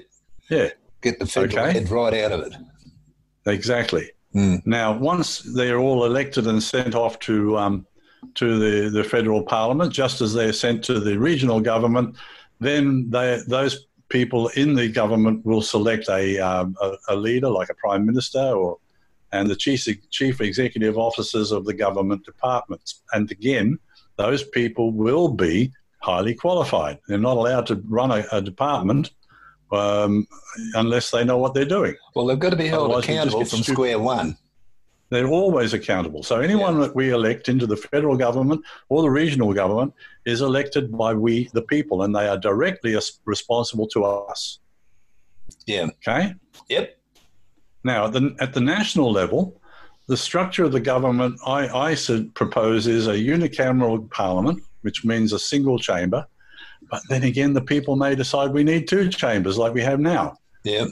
Yeah, 0.51 0.69
Get 1.03 1.19
the 1.19 1.27
federal 1.27 1.59
Okay. 1.67 1.73
head 1.81 1.91
right 1.91 2.15
out 2.15 2.33
of 2.33 2.47
it. 2.47 2.55
exactly. 3.47 4.11
Mm. 4.35 4.65
Now, 4.67 4.97
once 4.97 5.41
they're 5.41 5.79
all 5.79 6.05
elected 6.05 6.47
and 6.47 6.63
sent 6.63 6.95
off 6.95 7.19
to 7.21 7.57
um, 7.59 7.87
to 8.35 8.59
the, 8.59 8.91
the 8.91 9.05
federal 9.05 9.43
parliament, 9.43 9.93
just 9.93 10.21
as 10.21 10.35
they're 10.35 10.53
sent 10.53 10.83
to 10.85 10.99
the 11.01 11.19
regional 11.19 11.61
government, 11.61 12.17
then 12.61 13.09
they, 13.11 13.41
those 13.47 13.87
people 14.09 14.49
in 14.49 14.75
the 14.75 14.89
government 14.89 15.45
will 15.45 15.63
select 15.63 16.09
a, 16.09 16.39
um, 16.39 16.77
a, 16.81 16.93
a 17.09 17.17
leader, 17.17 17.49
like 17.49 17.69
a 17.71 17.75
prime 17.75 18.05
minister, 18.07 18.41
or 18.41 18.79
and 19.33 19.49
the 19.49 19.57
chief 19.57 19.87
chief 20.11 20.41
executive 20.41 20.97
officers 20.99 21.51
of 21.53 21.65
the 21.65 21.75
government 21.75 22.25
departments. 22.25 23.03
And 23.13 23.31
again, 23.31 23.79
those 24.17 24.43
people 24.45 24.93
will 24.93 25.29
be 25.29 25.73
highly 26.01 26.35
qualified. 26.35 26.99
They're 27.09 27.19
not 27.19 27.37
allowed 27.37 27.67
to 27.67 27.77
run 27.89 28.11
a, 28.13 28.25
a 28.33 28.41
department 28.41 29.11
um, 29.73 30.27
unless 30.75 31.11
they 31.11 31.25
know 31.25 31.39
what 31.39 31.55
they're 31.55 31.65
doing. 31.65 31.95
Well, 32.15 32.27
they've 32.27 32.39
got 32.39 32.51
to 32.51 32.57
be 32.57 32.69
held 32.69 32.87
Otherwise, 32.87 33.05
accountable 33.05 33.45
from 33.45 33.63
stupid. 33.63 33.73
square 33.73 33.99
one. 33.99 34.37
They're 35.11 35.29
always 35.29 35.73
accountable. 35.73 36.25
So 36.25 36.41
anyone 36.41 36.81
that 36.81 36.95
we 36.95 37.11
elect 37.11 37.49
into 37.49 37.67
the 37.67 37.77
federal 37.77 38.17
government 38.17 38.63
or 38.89 39.03
the 39.03 39.11
regional 39.11 39.53
government 39.53 39.95
is 40.25 40.41
elected 40.41 40.91
by 40.97 41.15
we, 41.15 41.49
the 41.53 41.63
people, 41.63 42.03
and 42.03 42.15
they 42.15 42.27
are 42.27 42.37
directly 42.37 42.97
responsible 43.25 43.87
to 43.89 44.05
us. 44.05 44.59
Yeah. 45.67 45.87
Okay. 46.07 46.35
Yep. 46.69 46.99
Now, 47.85 48.07
at 48.07 48.15
the, 48.15 48.37
at 48.41 48.53
the 48.53 48.61
national 48.61 49.13
level, 49.13 49.61
the 50.09 50.17
structure 50.17 50.65
of 50.65 50.73
the 50.73 50.81
government 50.81 51.39
I, 51.47 51.69
I 51.69 51.97
propose 52.35 52.89
is 52.89 53.07
a 53.07 53.15
unicameral 53.15 54.11
parliament, 54.11 54.61
which 54.83 55.05
means 55.05 55.33
a 55.33 55.39
single 55.39 55.79
chamber. 55.79 56.27
But 56.91 57.03
then 57.09 57.23
again, 57.25 57.53
the 57.53 57.61
people 57.63 57.97
may 57.97 58.15
decide 58.15 58.53
we 58.53 58.65
need 58.65 58.89
two 58.89 59.09
chambers 59.09 59.59
like 59.59 59.75
we 59.75 59.83
have 59.83 60.01
now. 60.01 60.37
Yep. 60.65 60.89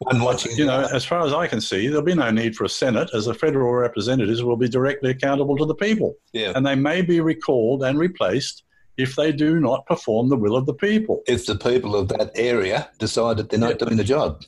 One 0.00 0.22
watching. 0.22 0.56
You 0.56 0.66
know, 0.66 0.88
as 0.92 1.04
far 1.04 1.24
as 1.24 1.32
I 1.32 1.46
can 1.46 1.60
see, 1.60 1.88
there'll 1.88 2.02
be 2.02 2.14
no 2.14 2.30
need 2.30 2.56
for 2.56 2.64
a 2.64 2.68
Senate, 2.68 3.10
as 3.14 3.26
the 3.26 3.34
federal 3.34 3.72
representatives 3.72 4.42
will 4.42 4.56
be 4.56 4.68
directly 4.68 5.10
accountable 5.10 5.56
to 5.56 5.64
the 5.64 5.74
people. 5.74 6.14
Yeah. 6.32 6.52
And 6.54 6.66
they 6.66 6.74
may 6.74 7.02
be 7.02 7.20
recalled 7.20 7.82
and 7.82 7.98
replaced 7.98 8.64
if 8.96 9.14
they 9.14 9.30
do 9.30 9.60
not 9.60 9.86
perform 9.86 10.28
the 10.28 10.36
will 10.36 10.56
of 10.56 10.66
the 10.66 10.74
people. 10.74 11.22
If 11.26 11.46
the 11.46 11.56
people 11.56 11.94
of 11.94 12.08
that 12.08 12.32
area 12.34 12.90
decide 12.98 13.36
that 13.36 13.50
they're 13.50 13.60
not 13.60 13.78
Yeah. 13.80 13.86
doing 13.86 13.96
the 13.96 14.04
job. 14.04 14.42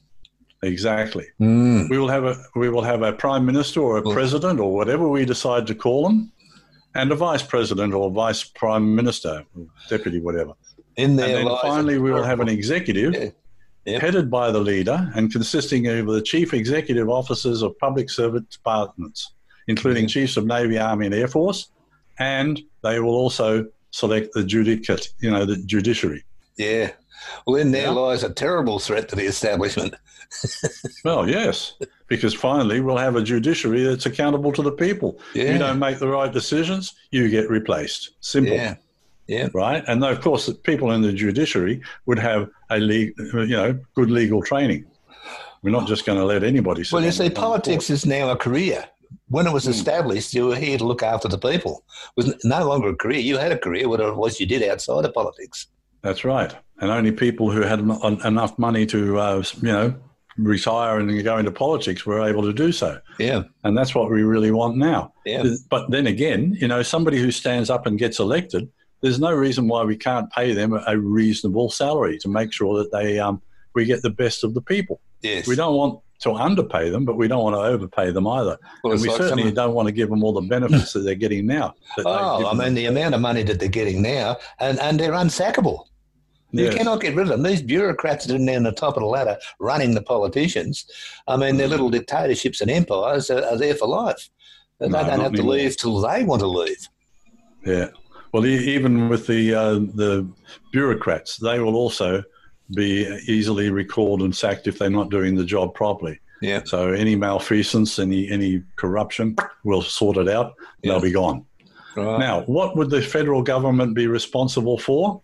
Exactly. 0.62 1.26
Mm. 1.40 1.88
We 1.88 1.99
will 1.99 2.09
have 2.09 2.25
a 2.25 2.37
we 2.54 2.68
will 2.68 2.82
have 2.82 3.02
a 3.02 3.12
prime 3.12 3.47
minister 3.47 3.80
or 3.80 3.97
a 3.99 4.02
president 4.02 4.61
or 4.61 4.75
whatever 4.75 5.09
we 5.09 5.25
decide 5.25 5.66
to 5.68 5.75
call 5.75 6.02
them, 6.02 6.32
and 6.94 7.11
a 7.12 7.14
vice 7.14 7.42
president 7.42 7.94
or 7.94 8.11
vice 8.11 8.44
prime 8.44 8.94
minister, 8.94 9.44
deputy, 9.88 10.20
whatever. 10.20 10.52
In 11.00 11.16
there, 11.16 11.38
and 11.38 11.49
then 11.49 11.57
finally, 11.62 11.99
we 11.99 12.11
will 12.11 12.23
have 12.23 12.40
an 12.40 12.49
executive 12.49 13.14
yeah. 13.14 13.30
Yep. 13.87 14.02
headed 14.02 14.30
by 14.30 14.50
the 14.50 14.61
leader 14.61 15.11
and 15.14 15.33
consisting 15.33 15.87
of 15.87 16.07
the 16.07 16.23
chief 16.23 16.52
executive 16.52 17.09
officers 17.09 17.62
of 17.62 17.78
public 17.78 18.11
service 18.11 18.42
departments, 18.50 19.33
including 19.69 20.04
mm-hmm. 20.04 20.09
chiefs 20.11 20.37
of 20.37 20.47
Navy, 20.47 20.78
Army, 20.78 21.07
and 21.07 21.14
Air 21.14 21.28
Force, 21.28 21.71
and 22.19 22.61
they 22.83 23.00
will 23.00 23.14
also 23.14 23.66
select 23.90 24.33
the 24.35 24.45
judicate, 24.45 25.09
you 25.21 25.30
know, 25.30 25.45
the 25.45 25.57
judiciary. 25.57 26.25
Yeah. 26.57 26.92
Well, 27.47 27.57
in 27.57 27.71
there 27.71 27.85
yeah. 27.85 27.90
lies 27.90 28.23
a 28.23 28.30
terrible 28.30 28.78
threat 28.78 29.09
to 29.11 29.16
the 29.16 29.25
establishment. 29.25 29.95
well, 31.04 31.28
yes, 31.28 31.75
because 32.07 32.35
finally 32.35 32.80
we'll 32.80 32.97
have 32.97 33.16
a 33.16 33.23
judiciary 33.23 33.83
that's 33.83 34.07
accountable 34.07 34.52
to 34.52 34.62
the 34.62 34.73
people. 34.73 35.19
Yeah. 35.35 35.52
You 35.52 35.59
don't 35.59 35.78
make 35.78 35.99
the 35.99 36.09
right 36.09 36.33
decisions, 36.33 36.95
you 37.11 37.28
get 37.28 37.50
replaced. 37.50 38.11
Simple. 38.21 38.54
Yeah. 38.54 38.76
Yeah. 39.30 39.49
Right. 39.54 39.84
And 39.87 40.02
of 40.02 40.20
course, 40.22 40.46
the 40.46 40.54
people 40.54 40.90
in 40.90 41.02
the 41.02 41.12
judiciary 41.12 41.80
would 42.06 42.18
have 42.18 42.50
a 42.68 42.80
le- 42.80 43.12
you 43.46 43.56
know 43.56 43.78
good 43.94 44.10
legal 44.10 44.42
training. 44.42 44.84
We're 45.62 45.70
not 45.70 45.87
just 45.87 46.04
going 46.04 46.18
to 46.18 46.25
let 46.25 46.42
anybody. 46.42 46.84
Well, 46.90 47.04
you 47.04 47.12
see, 47.12 47.30
politics 47.30 47.90
is 47.90 48.04
now 48.04 48.30
a 48.30 48.37
career. 48.37 48.84
When 49.28 49.46
it 49.46 49.52
was 49.52 49.66
hmm. 49.66 49.70
established, 49.70 50.34
you 50.34 50.46
were 50.49 50.56
here 50.56 50.76
to 50.78 50.84
look 50.84 51.04
after 51.04 51.28
the 51.28 51.38
people. 51.38 51.84
It 52.16 52.26
was 52.26 52.44
no 52.44 52.66
longer 52.66 52.88
a 52.88 52.96
career. 52.96 53.20
You 53.20 53.38
had 53.38 53.52
a 53.52 53.58
career, 53.58 53.88
whatever 53.88 54.10
it 54.10 54.16
was 54.16 54.40
you 54.40 54.46
did 54.46 54.64
outside 54.64 55.04
of 55.04 55.14
politics. 55.14 55.68
That's 56.02 56.25
right. 56.25 56.52
And 56.80 56.90
only 56.90 57.12
people 57.12 57.52
who 57.52 57.60
had 57.60 57.78
enough 57.78 58.58
money 58.58 58.84
to, 58.87 59.18
uh, 59.20 59.42
you 59.62 59.72
know, 59.72 59.94
retire 60.38 60.99
and 60.99 61.22
go 61.22 61.37
into 61.37 61.52
politics 61.52 62.04
were 62.04 62.26
able 62.26 62.42
to 62.42 62.52
do 62.52 62.72
so. 62.72 63.00
Yeah. 63.20 63.42
And 63.62 63.78
that's 63.78 63.94
what 63.94 64.10
we 64.10 64.22
really 64.22 64.50
want 64.50 64.76
now. 64.76 65.12
Yeah. 65.25 65.44
But 65.68 65.90
then 65.90 66.08
again, 66.08 66.56
you 66.58 66.66
know, 66.66 66.82
somebody 66.82 67.18
who 67.18 67.30
stands 67.30 67.70
up 67.70 67.87
and 67.87 67.99
gets 67.99 68.18
elected 68.18 68.68
there's 69.00 69.19
no 69.19 69.33
reason 69.33 69.69
why 69.69 69.85
we 69.85 69.97
can't 69.97 70.30
pay 70.30 70.52
them 70.52 70.78
a 70.87 70.99
reasonable 70.99 71.71
salary 71.71 72.19
to 72.19 72.28
make 72.28 72.52
sure 72.52 72.78
that 72.78 72.92
they 72.92 73.19
um, 73.19 73.40
we 73.75 73.85
get 73.85 74.02
the 74.02 74.11
best 74.11 74.45
of 74.45 74.54
the 74.54 74.62
people. 74.62 75.00
Yes. 75.23 75.47
We 75.47 75.57
don't 75.57 75.75
want 75.75 76.00
to 76.21 76.33
underpay 76.33 76.90
them, 76.90 77.04
but 77.04 77.16
we 77.16 77.28
don't 77.28 77.42
want 77.42 77.57
to 77.57 77.61
overpay 77.61 78.11
them 78.11 78.26
either. 78.26 78.59
Well, 78.85 78.92
and 78.92 79.02
we 79.02 79.09
like 79.09 79.16
certainly 79.16 79.42
someone... 79.45 79.54
don't 79.54 79.75
want 79.75 79.88
to 79.88 79.92
give 79.92 80.11
them 80.11 80.23
all 80.23 80.33
the 80.33 80.42
benefits 80.42 80.92
that 80.92 81.00
they're 81.00 81.14
getting 81.14 81.47
now. 81.47 81.75
Oh, 81.99 82.47
I 82.47 82.54
mean, 82.54 82.75
the 82.75 82.87
amount 82.87 83.14
of 83.14 83.21
money 83.21 83.42
that 83.45 83.59
they're 83.59 83.69
getting 83.69 84.02
now, 84.02 84.37
and, 84.59 84.78
and 84.80 85.00
they're 85.00 85.12
unsackable. 85.12 85.87
You 86.52 86.64
yes. 86.64 86.75
cannot 86.75 87.00
get 87.00 87.14
rid 87.14 87.23
of 87.23 87.28
them. 87.28 87.42
These 87.42 87.62
bureaucrats 87.62 88.26
that 88.26 88.35
are 88.35 88.45
down 88.45 88.64
the 88.64 88.73
top 88.73 88.97
of 88.97 89.02
the 89.02 89.07
ladder 89.07 89.38
running 89.61 89.95
the 89.95 90.02
politicians, 90.02 90.85
I 91.28 91.37
mean, 91.37 91.57
their 91.57 91.69
little 91.69 91.90
dictatorships 91.90 92.61
and 92.61 92.71
empires 92.71 93.30
are, 93.30 93.45
are 93.45 93.57
there 93.57 93.75
for 93.75 93.87
life. 93.87 94.28
They 94.80 94.88
no, 94.88 95.04
don't 95.04 95.21
have 95.21 95.35
to 95.35 95.42
leave 95.42 95.76
till 95.76 96.00
they 96.00 96.25
want 96.25 96.40
to 96.40 96.49
leave. 96.49 96.88
Yeah. 97.64 97.88
Well, 98.32 98.46
even 98.46 99.08
with 99.08 99.26
the 99.26 99.54
uh, 99.54 99.75
the 99.75 100.28
bureaucrats, 100.72 101.37
they 101.37 101.58
will 101.58 101.75
also 101.75 102.22
be 102.75 103.04
easily 103.26 103.70
recalled 103.70 104.22
and 104.22 104.34
sacked 104.34 104.66
if 104.66 104.78
they're 104.78 104.90
not 104.90 105.10
doing 105.10 105.34
the 105.34 105.44
job 105.44 105.75
properly. 105.75 106.20
Yeah. 106.40 106.62
So 106.64 106.92
any 106.92 107.16
malfeasance, 107.16 107.99
any 107.99 108.30
any 108.30 108.62
corruption, 108.76 109.37
we'll 109.64 109.82
sort 109.82 110.16
it 110.16 110.28
out. 110.28 110.54
Yeah. 110.82 110.92
They'll 110.92 111.00
be 111.00 111.12
gone. 111.12 111.44
Right. 111.96 112.18
Now, 112.18 112.42
what 112.42 112.76
would 112.76 112.90
the 112.90 113.02
federal 113.02 113.42
government 113.42 113.94
be 113.94 114.06
responsible 114.06 114.78
for? 114.78 115.22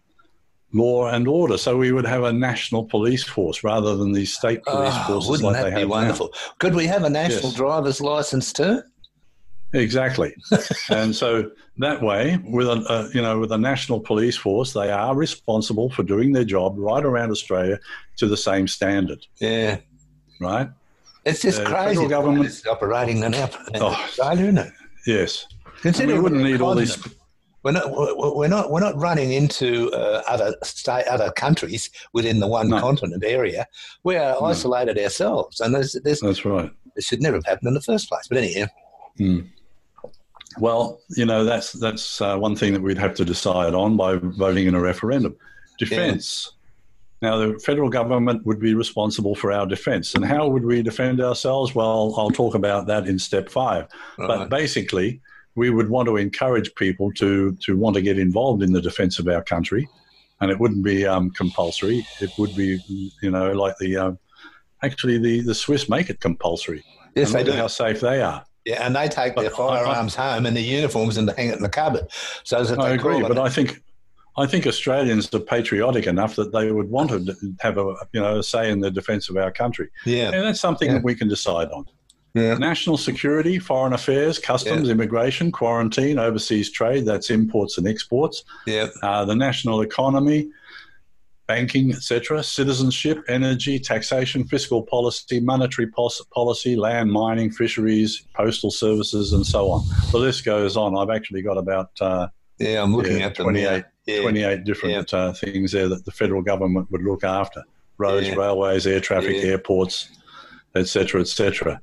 Law 0.72 1.06
and 1.08 1.28
order. 1.28 1.56
So 1.56 1.76
we 1.76 1.92
would 1.92 2.04
have 2.04 2.24
a 2.24 2.32
national 2.32 2.84
police 2.86 3.22
force 3.22 3.62
rather 3.62 3.96
than 3.96 4.12
these 4.12 4.34
state 4.34 4.62
police 4.64 4.92
oh, 4.92 5.06
forces 5.06 5.30
wouldn't 5.30 5.52
like 5.52 5.62
that 5.62 5.74
they 5.74 5.82
be 5.82 5.84
wonderful? 5.84 6.30
Now. 6.32 6.52
Could 6.58 6.74
we 6.74 6.86
have 6.86 7.04
a 7.04 7.10
national 7.10 7.50
yes. 7.50 7.54
driver's 7.54 8.00
license 8.00 8.52
too? 8.52 8.82
Exactly, 9.72 10.34
and 10.90 11.14
so 11.14 11.50
that 11.78 12.00
way, 12.00 12.38
with 12.44 12.68
a, 12.68 12.84
a, 12.88 13.10
you 13.12 13.20
know 13.20 13.40
with 13.40 13.52
a 13.52 13.58
national 13.58 14.00
police 14.00 14.36
force, 14.36 14.72
they 14.72 14.90
are 14.90 15.14
responsible 15.14 15.90
for 15.90 16.02
doing 16.02 16.32
their 16.32 16.44
job 16.44 16.74
right 16.78 17.04
around 17.04 17.30
Australia 17.30 17.78
to 18.16 18.26
the 18.26 18.36
same 18.36 18.68
standard. 18.68 19.26
Yeah, 19.38 19.78
right. 20.40 20.68
It's 21.24 21.42
just 21.42 21.60
uh, 21.60 21.64
crazy. 21.64 22.06
Government 22.06 22.46
is 22.46 22.64
operating 22.66 23.24
in, 23.24 23.34
our, 23.34 23.50
in 23.74 23.82
oh, 23.82 23.88
Australia, 23.88 24.44
isn't 24.44 24.58
it? 24.58 24.72
Yes. 25.06 25.46
Consider 25.82 26.14
we 26.14 26.20
wouldn't 26.20 26.42
need 26.42 26.60
all 26.60 26.76
these. 26.76 26.96
We're 27.64 27.72
not, 27.72 27.90
we're 28.36 28.46
not, 28.46 28.70
we're 28.70 28.78
not 28.78 28.96
running 28.96 29.32
into 29.32 29.90
uh, 29.90 30.22
other 30.28 30.54
state, 30.62 31.04
other 31.08 31.32
countries 31.32 31.90
within 32.12 32.38
the 32.38 32.46
one 32.46 32.68
no. 32.68 32.78
continent 32.78 33.24
area. 33.26 33.66
We 34.04 34.14
are 34.14 34.34
no. 34.34 34.46
isolated 34.46 34.96
ourselves, 34.98 35.58
and 35.58 35.74
there's, 35.74 35.96
there's, 36.04 36.20
that's 36.20 36.44
right. 36.44 36.70
It 36.94 37.02
should 37.02 37.20
never 37.20 37.38
have 37.38 37.44
happened 37.44 37.66
in 37.66 37.74
the 37.74 37.80
first 37.80 38.08
place. 38.08 38.28
But 38.28 38.38
anyhow, 38.38 38.66
hmm. 39.18 39.40
Well, 40.58 41.00
you 41.10 41.26
know 41.26 41.44
that's 41.44 41.72
that's 41.72 42.20
uh, 42.20 42.36
one 42.36 42.56
thing 42.56 42.72
that 42.72 42.82
we'd 42.82 42.98
have 42.98 43.14
to 43.14 43.24
decide 43.24 43.74
on 43.74 43.96
by 43.96 44.16
voting 44.16 44.66
in 44.66 44.74
a 44.74 44.80
referendum. 44.80 45.36
Defence. 45.78 46.48
Yeah. 46.48 46.52
Now, 47.22 47.38
the 47.38 47.58
federal 47.60 47.88
government 47.88 48.44
would 48.44 48.60
be 48.60 48.74
responsible 48.74 49.34
for 49.34 49.50
our 49.50 49.66
defence, 49.66 50.14
and 50.14 50.24
how 50.24 50.48
would 50.48 50.64
we 50.64 50.82
defend 50.82 51.20
ourselves? 51.20 51.74
Well, 51.74 52.14
I'll 52.16 52.30
talk 52.30 52.54
about 52.54 52.86
that 52.86 53.06
in 53.06 53.18
step 53.18 53.48
five. 53.48 53.88
Right. 54.18 54.28
But 54.28 54.48
basically, 54.50 55.20
we 55.54 55.70
would 55.70 55.88
want 55.88 56.06
to 56.06 56.16
encourage 56.16 56.74
people 56.74 57.10
to 57.14 57.52
to 57.62 57.76
want 57.76 57.96
to 57.96 58.02
get 58.02 58.18
involved 58.18 58.62
in 58.62 58.72
the 58.72 58.82
defence 58.82 59.18
of 59.18 59.26
our 59.28 59.42
country, 59.42 59.88
and 60.40 60.50
it 60.50 60.60
wouldn't 60.60 60.84
be 60.84 61.06
um, 61.06 61.30
compulsory. 61.30 62.06
It 62.20 62.30
would 62.38 62.54
be, 62.54 62.78
you 63.22 63.30
know, 63.30 63.52
like 63.52 63.76
the 63.78 63.96
um, 63.96 64.18
actually 64.82 65.18
the 65.18 65.40
the 65.40 65.54
Swiss 65.54 65.88
make 65.88 66.10
it 66.10 66.20
compulsory. 66.20 66.84
Yes, 67.14 67.32
they 67.32 67.42
do. 67.42 67.52
How 67.52 67.66
safe 67.66 68.00
they 68.00 68.20
are. 68.20 68.44
Yeah, 68.66 68.84
and 68.84 68.96
they 68.96 69.06
take 69.06 69.36
their 69.36 69.50
firearms 69.50 70.18
I, 70.18 70.34
home 70.34 70.44
and 70.44 70.56
their 70.56 70.64
uniforms 70.64 71.16
and 71.16 71.28
they 71.28 71.34
hang 71.34 71.48
it 71.50 71.56
in 71.56 71.62
the 71.62 71.68
cupboard. 71.68 72.08
So 72.42 72.64
that 72.64 72.80
I 72.80 72.90
agree, 72.90 73.22
but 73.22 73.38
I 73.38 73.48
think 73.48 73.80
I 74.36 74.46
think 74.46 74.66
Australians 74.66 75.32
are 75.32 75.38
patriotic 75.38 76.06
enough 76.06 76.34
that 76.34 76.52
they 76.52 76.72
would 76.72 76.90
want 76.90 77.10
to 77.10 77.54
have 77.60 77.78
a 77.78 77.94
you 78.12 78.20
know 78.20 78.40
a 78.40 78.42
say 78.42 78.68
in 78.70 78.80
the 78.80 78.90
defence 78.90 79.30
of 79.30 79.36
our 79.36 79.52
country. 79.52 79.88
Yeah, 80.04 80.32
and 80.32 80.42
that's 80.42 80.60
something 80.60 80.88
yeah. 80.88 80.94
that 80.94 81.04
we 81.04 81.14
can 81.14 81.28
decide 81.28 81.68
on. 81.68 81.86
Yeah. 82.34 82.58
National 82.58 82.98
security, 82.98 83.58
foreign 83.58 83.94
affairs, 83.94 84.38
customs, 84.38 84.88
yeah. 84.88 84.92
immigration, 84.92 85.50
quarantine, 85.50 86.18
overseas 86.18 86.70
trade, 86.70 87.06
that's 87.06 87.30
imports 87.30 87.78
and 87.78 87.88
exports. 87.88 88.44
Yeah. 88.66 88.88
Uh, 89.02 89.24
the 89.24 89.34
national 89.34 89.80
economy, 89.80 90.50
banking, 91.46 91.92
etc., 91.92 92.42
citizenship, 92.42 93.22
energy, 93.28 93.78
taxation, 93.78 94.44
fiscal 94.44 94.82
policy, 94.82 95.40
monetary 95.40 95.88
policy, 96.34 96.76
land, 96.76 97.10
mining, 97.10 97.50
fisheries, 97.50 98.26
postal 98.34 98.70
services, 98.70 99.32
and 99.32 99.46
so 99.46 99.70
on. 99.70 99.84
The 100.10 100.18
list 100.18 100.44
goes 100.44 100.76
on. 100.76 100.96
I've 100.96 101.14
actually 101.14 101.42
got 101.42 101.58
about 101.58 101.90
uh, 102.00 102.28
yeah, 102.58 102.82
I'm 102.82 102.94
looking 102.94 103.18
yeah, 103.18 103.26
at 103.26 103.34
28, 103.34 103.84
yeah. 104.06 104.22
28 104.22 104.64
different 104.64 105.12
yeah. 105.12 105.18
uh, 105.18 105.32
things 105.32 105.72
there 105.72 105.88
that 105.88 106.04
the 106.04 106.10
federal 106.10 106.42
government 106.42 106.90
would 106.90 107.02
look 107.02 107.22
after: 107.22 107.62
roads, 107.98 108.34
railways, 108.34 108.86
air 108.86 109.00
traffic, 109.00 109.36
airports, 109.44 110.10
etc., 110.74 111.20
etc. 111.20 111.80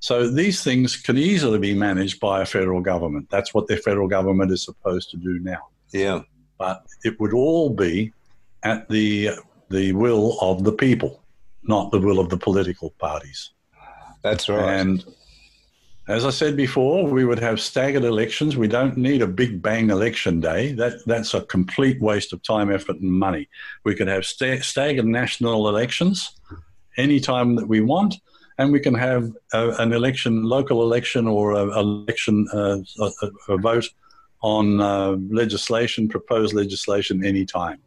So 0.00 0.28
these 0.28 0.64
things 0.64 0.96
can 0.96 1.16
easily 1.16 1.60
be 1.60 1.74
managed 1.74 2.18
by 2.18 2.42
a 2.42 2.46
federal 2.46 2.80
government. 2.80 3.28
That's 3.30 3.54
what 3.54 3.68
the 3.68 3.76
federal 3.76 4.08
government 4.08 4.50
is 4.50 4.64
supposed 4.64 5.10
to 5.10 5.16
do 5.16 5.38
now. 5.40 5.68
Yeah. 5.92 6.22
But 6.58 6.84
it 7.04 7.20
would 7.20 7.32
all 7.32 7.70
be 7.70 8.12
at 8.62 8.88
the 8.88 9.30
the 9.70 9.92
will 9.92 10.38
of 10.40 10.64
the 10.64 10.72
people, 10.72 11.22
not 11.62 11.90
the 11.90 11.98
will 11.98 12.18
of 12.18 12.28
the 12.28 12.36
political 12.36 12.90
parties. 12.98 13.50
That's 14.22 14.48
right. 14.48 14.80
And 14.80 15.04
as 16.08 16.24
I 16.24 16.30
said 16.30 16.56
before, 16.56 17.06
we 17.06 17.24
would 17.24 17.38
have 17.38 17.60
staggered 17.60 18.04
elections. 18.04 18.56
We 18.56 18.68
don't 18.68 18.96
need 18.96 19.22
a 19.22 19.26
big 19.26 19.62
bang 19.62 19.90
election 19.90 20.40
day. 20.40 20.72
That 20.72 21.04
that's 21.06 21.34
a 21.34 21.42
complete 21.42 22.00
waste 22.00 22.32
of 22.32 22.42
time, 22.42 22.72
effort, 22.72 22.96
and 22.96 23.12
money. 23.12 23.48
We 23.84 23.94
could 23.94 24.08
have 24.08 24.26
sta- 24.26 24.60
staggered 24.60 25.06
national 25.06 25.68
elections 25.68 26.38
anytime 26.96 27.54
that 27.56 27.68
we 27.68 27.80
want, 27.80 28.16
and 28.58 28.72
we 28.72 28.80
can 28.80 28.94
have 28.94 29.30
a, 29.52 29.70
an 29.78 29.92
election, 29.92 30.42
local 30.42 30.82
election, 30.82 31.26
or 31.26 31.54
an 31.54 31.70
election, 31.70 32.48
uh, 32.52 32.78
a, 33.00 33.30
a, 33.48 33.56
vote 33.58 33.88
on 34.42 34.80
uh, 34.80 35.16
legislation, 35.30 36.08
proposed 36.08 36.52
legislation, 36.52 37.24
anytime. 37.24 37.78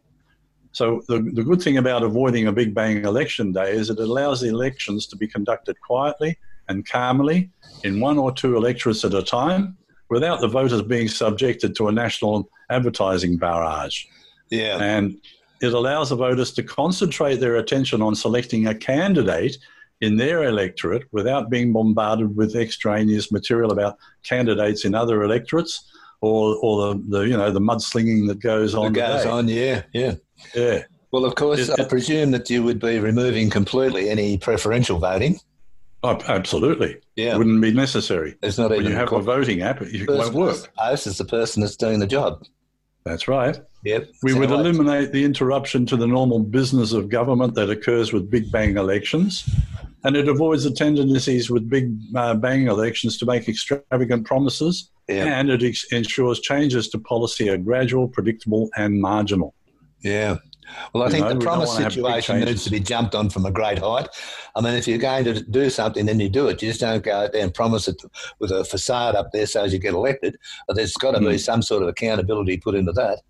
So 0.76 1.00
the, 1.08 1.20
the 1.32 1.42
good 1.42 1.62
thing 1.62 1.78
about 1.78 2.02
avoiding 2.02 2.48
a 2.48 2.52
big 2.52 2.74
bang 2.74 3.02
election 3.06 3.50
day 3.50 3.72
is 3.72 3.88
it 3.88 3.98
allows 3.98 4.42
the 4.42 4.48
elections 4.48 5.06
to 5.06 5.16
be 5.16 5.26
conducted 5.26 5.80
quietly 5.80 6.36
and 6.68 6.86
calmly 6.86 7.48
in 7.82 7.98
one 7.98 8.18
or 8.18 8.30
two 8.30 8.58
electorates 8.58 9.02
at 9.02 9.14
a 9.14 9.22
time 9.22 9.78
without 10.10 10.42
the 10.42 10.48
voters 10.48 10.82
being 10.82 11.08
subjected 11.08 11.74
to 11.76 11.88
a 11.88 11.92
national 11.92 12.50
advertising 12.68 13.38
barrage. 13.38 14.04
Yeah. 14.50 14.76
And 14.78 15.16
it 15.62 15.72
allows 15.72 16.10
the 16.10 16.16
voters 16.16 16.52
to 16.52 16.62
concentrate 16.62 17.36
their 17.36 17.56
attention 17.56 18.02
on 18.02 18.14
selecting 18.14 18.66
a 18.66 18.74
candidate 18.74 19.56
in 20.02 20.18
their 20.18 20.42
electorate 20.42 21.04
without 21.10 21.48
being 21.48 21.72
bombarded 21.72 22.36
with 22.36 22.54
extraneous 22.54 23.32
material 23.32 23.72
about 23.72 23.96
candidates 24.24 24.84
in 24.84 24.94
other 24.94 25.22
electorates 25.22 25.90
or, 26.26 26.56
or 26.62 26.94
the, 26.94 27.04
the 27.08 27.20
you 27.20 27.36
know 27.36 27.50
the 27.50 27.60
mudslinging 27.60 28.28
that 28.28 28.40
goes 28.40 28.74
on. 28.74 28.92
That 28.92 29.06
goes 29.06 29.22
today. 29.22 29.30
on, 29.30 29.48
yeah, 29.48 29.82
yeah. 29.92 30.14
Yeah. 30.54 30.82
Well, 31.12 31.24
of 31.24 31.34
course, 31.34 31.68
it, 31.68 31.80
I 31.80 31.84
presume 31.84 32.32
that 32.32 32.50
you 32.50 32.62
would 32.62 32.78
be 32.78 32.98
removing 32.98 33.48
completely 33.48 34.10
any 34.10 34.36
preferential 34.38 34.98
voting. 34.98 35.40
Oh, 36.02 36.18
absolutely. 36.28 36.98
Yeah. 37.16 37.36
Wouldn't 37.36 37.60
be 37.60 37.72
necessary. 37.72 38.36
It's 38.42 38.58
not 38.58 38.70
When 38.70 38.80
even 38.80 38.92
you 38.92 38.98
have 38.98 39.12
a 39.12 39.20
voting 39.20 39.62
app, 39.62 39.80
it 39.80 40.08
won't 40.08 40.34
work. 40.34 40.70
Post 40.78 41.06
is 41.06 41.18
the 41.18 41.24
person 41.24 41.62
that's 41.62 41.76
doing 41.76 42.00
the 42.00 42.06
job. 42.06 42.44
That's 43.04 43.28
right. 43.28 43.58
Yep. 43.84 44.08
We 44.22 44.34
would 44.34 44.52
I- 44.52 44.56
eliminate 44.56 45.12
the 45.12 45.24
interruption 45.24 45.86
to 45.86 45.96
the 45.96 46.06
normal 46.06 46.40
business 46.40 46.92
of 46.92 47.08
government 47.08 47.54
that 47.54 47.70
occurs 47.70 48.12
with 48.12 48.30
big 48.30 48.52
bang 48.52 48.76
elections. 48.76 49.48
And 50.06 50.16
it 50.16 50.28
avoids 50.28 50.62
the 50.64 50.70
tendencies 50.70 51.50
with 51.50 51.68
big 51.68 51.92
uh, 52.14 52.34
bang 52.34 52.68
elections 52.68 53.18
to 53.18 53.26
make 53.26 53.48
extravagant 53.48 54.24
promises. 54.24 54.90
Yeah. 55.08 55.24
And 55.38 55.50
it 55.50 55.62
ex- 55.62 55.84
ensures 55.92 56.40
changes 56.40 56.88
to 56.90 56.98
policy 56.98 57.48
are 57.50 57.56
gradual, 57.58 58.06
predictable, 58.08 58.68
and 58.76 59.00
marginal. 59.00 59.54
Yeah. 60.02 60.36
Well, 60.92 61.02
I 61.02 61.06
You 61.06 61.12
think 61.12 61.24
know, 61.26 61.34
the 61.34 61.40
promise 61.40 61.68
wanna 61.70 61.84
have 61.84 61.94
big 61.94 62.02
situation 62.04 62.40
needs 62.40 62.64
to 62.64 62.70
be 62.70 62.80
jumped 62.80 63.14
on 63.14 63.30
from 63.30 63.46
a 63.46 63.50
great 63.52 63.78
height. 63.78 64.08
I 64.56 64.60
mean, 64.60 64.74
if 64.74 64.86
you're 64.88 64.98
going 64.98 65.24
to 65.24 65.40
do 65.42 65.70
something, 65.70 66.06
then 66.06 66.18
you 66.20 66.28
do 66.28 66.48
it. 66.48 66.60
You 66.62 66.68
just 66.68 66.80
don't 66.80 67.04
go 67.04 67.12
out 67.12 67.32
there 67.32 67.42
and 67.42 67.52
promise 67.54 67.86
it 67.88 68.00
with 68.40 68.50
a 68.50 68.64
facade 68.64 69.14
up 69.14 69.28
there 69.32 69.46
so 69.46 69.62
as 69.64 69.72
you 69.72 69.78
get 69.78 69.94
elected. 69.94 70.36
There's 70.68 70.94
got 70.94 71.12
to 71.12 71.20
be 71.20 71.26
Mm. 71.36 71.40
some 71.40 71.62
sort 71.62 71.82
of 71.82 71.88
accountability 71.88 72.56
put 72.58 72.74
into 72.74 72.92
that. 72.92 73.20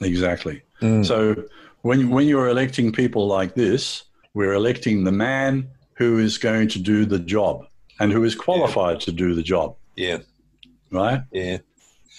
Exactly. 0.00 0.62
Mm. 0.82 1.04
So 1.06 1.44
when 1.82 2.10
when 2.10 2.26
you're 2.26 2.48
electing 2.48 2.92
people 2.92 3.26
like 3.26 3.54
this, 3.54 4.04
we're 4.34 4.54
electing 4.54 5.04
the 5.04 5.12
man 5.12 5.68
who 5.96 6.18
is 6.18 6.38
going 6.38 6.68
to 6.68 6.78
do 6.78 7.04
the 7.04 7.18
job 7.18 7.66
and 8.00 8.12
who 8.12 8.24
is 8.24 8.34
qualified 8.34 9.00
to 9.00 9.12
do 9.12 9.34
the 9.34 9.42
job, 9.42 9.76
Yeah. 9.96 10.18
right? 10.90 11.22
Yeah. 11.32 11.58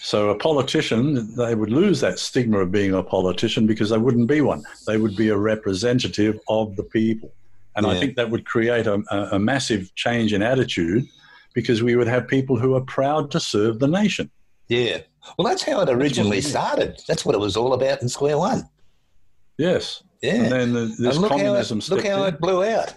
So 0.02 0.30
a 0.30 0.38
politician, 0.38 1.36
they 1.36 1.56
would 1.56 1.72
lose 1.72 2.00
that 2.02 2.20
stigma 2.20 2.60
of 2.60 2.72
being 2.72 2.94
a 2.94 3.02
politician 3.04 3.66
because 3.66 3.90
they 3.90 3.98
wouldn't 3.98 4.28
be 4.28 4.42
one. 4.42 4.64
They 4.88 4.98
would 4.98 5.16
be 5.16 5.30
a 5.30 5.38
representative 5.38 6.40
of 6.48 6.76
the 6.76 6.84
people, 6.84 7.32
and 7.76 7.86
I 7.86 8.00
think 8.00 8.16
that 8.16 8.30
would 8.30 8.46
create 8.46 8.88
a, 8.88 9.02
a, 9.34 9.40
massive 9.40 9.94
change 9.96 10.32
in 10.34 10.42
attitude 10.42 11.06
because 11.54 11.82
we 11.82 11.96
would 11.96 12.08
have 12.08 12.28
people 12.28 12.58
who 12.58 12.76
are 12.76 12.82
proud 12.82 13.32
to 13.32 13.40
serve 13.40 13.80
the 13.80 13.88
nation. 13.88 14.30
Yeah. 14.68 15.00
Well, 15.38 15.48
that's 15.48 15.64
how 15.64 15.82
it 15.82 15.90
originally 15.90 16.42
started. 16.42 17.02
That's 17.08 17.26
what 17.26 17.34
it 17.34 17.40
was 17.40 17.58
all 17.58 17.74
about 17.74 18.02
in 18.02 18.10
Square 18.10 18.38
One. 18.38 18.70
Yes, 19.58 20.04
Yeah. 20.22 20.34
and 20.36 20.52
then 20.52 20.74
the, 20.74 20.86
this 21.00 21.16
and 21.16 21.18
look 21.18 21.32
how, 21.32 21.38
communism 21.38 21.80
it, 21.80 21.90
look 21.90 22.06
how 22.06 22.24
in. 22.26 22.34
it 22.34 22.40
blew 22.42 22.64
out. 22.64 22.94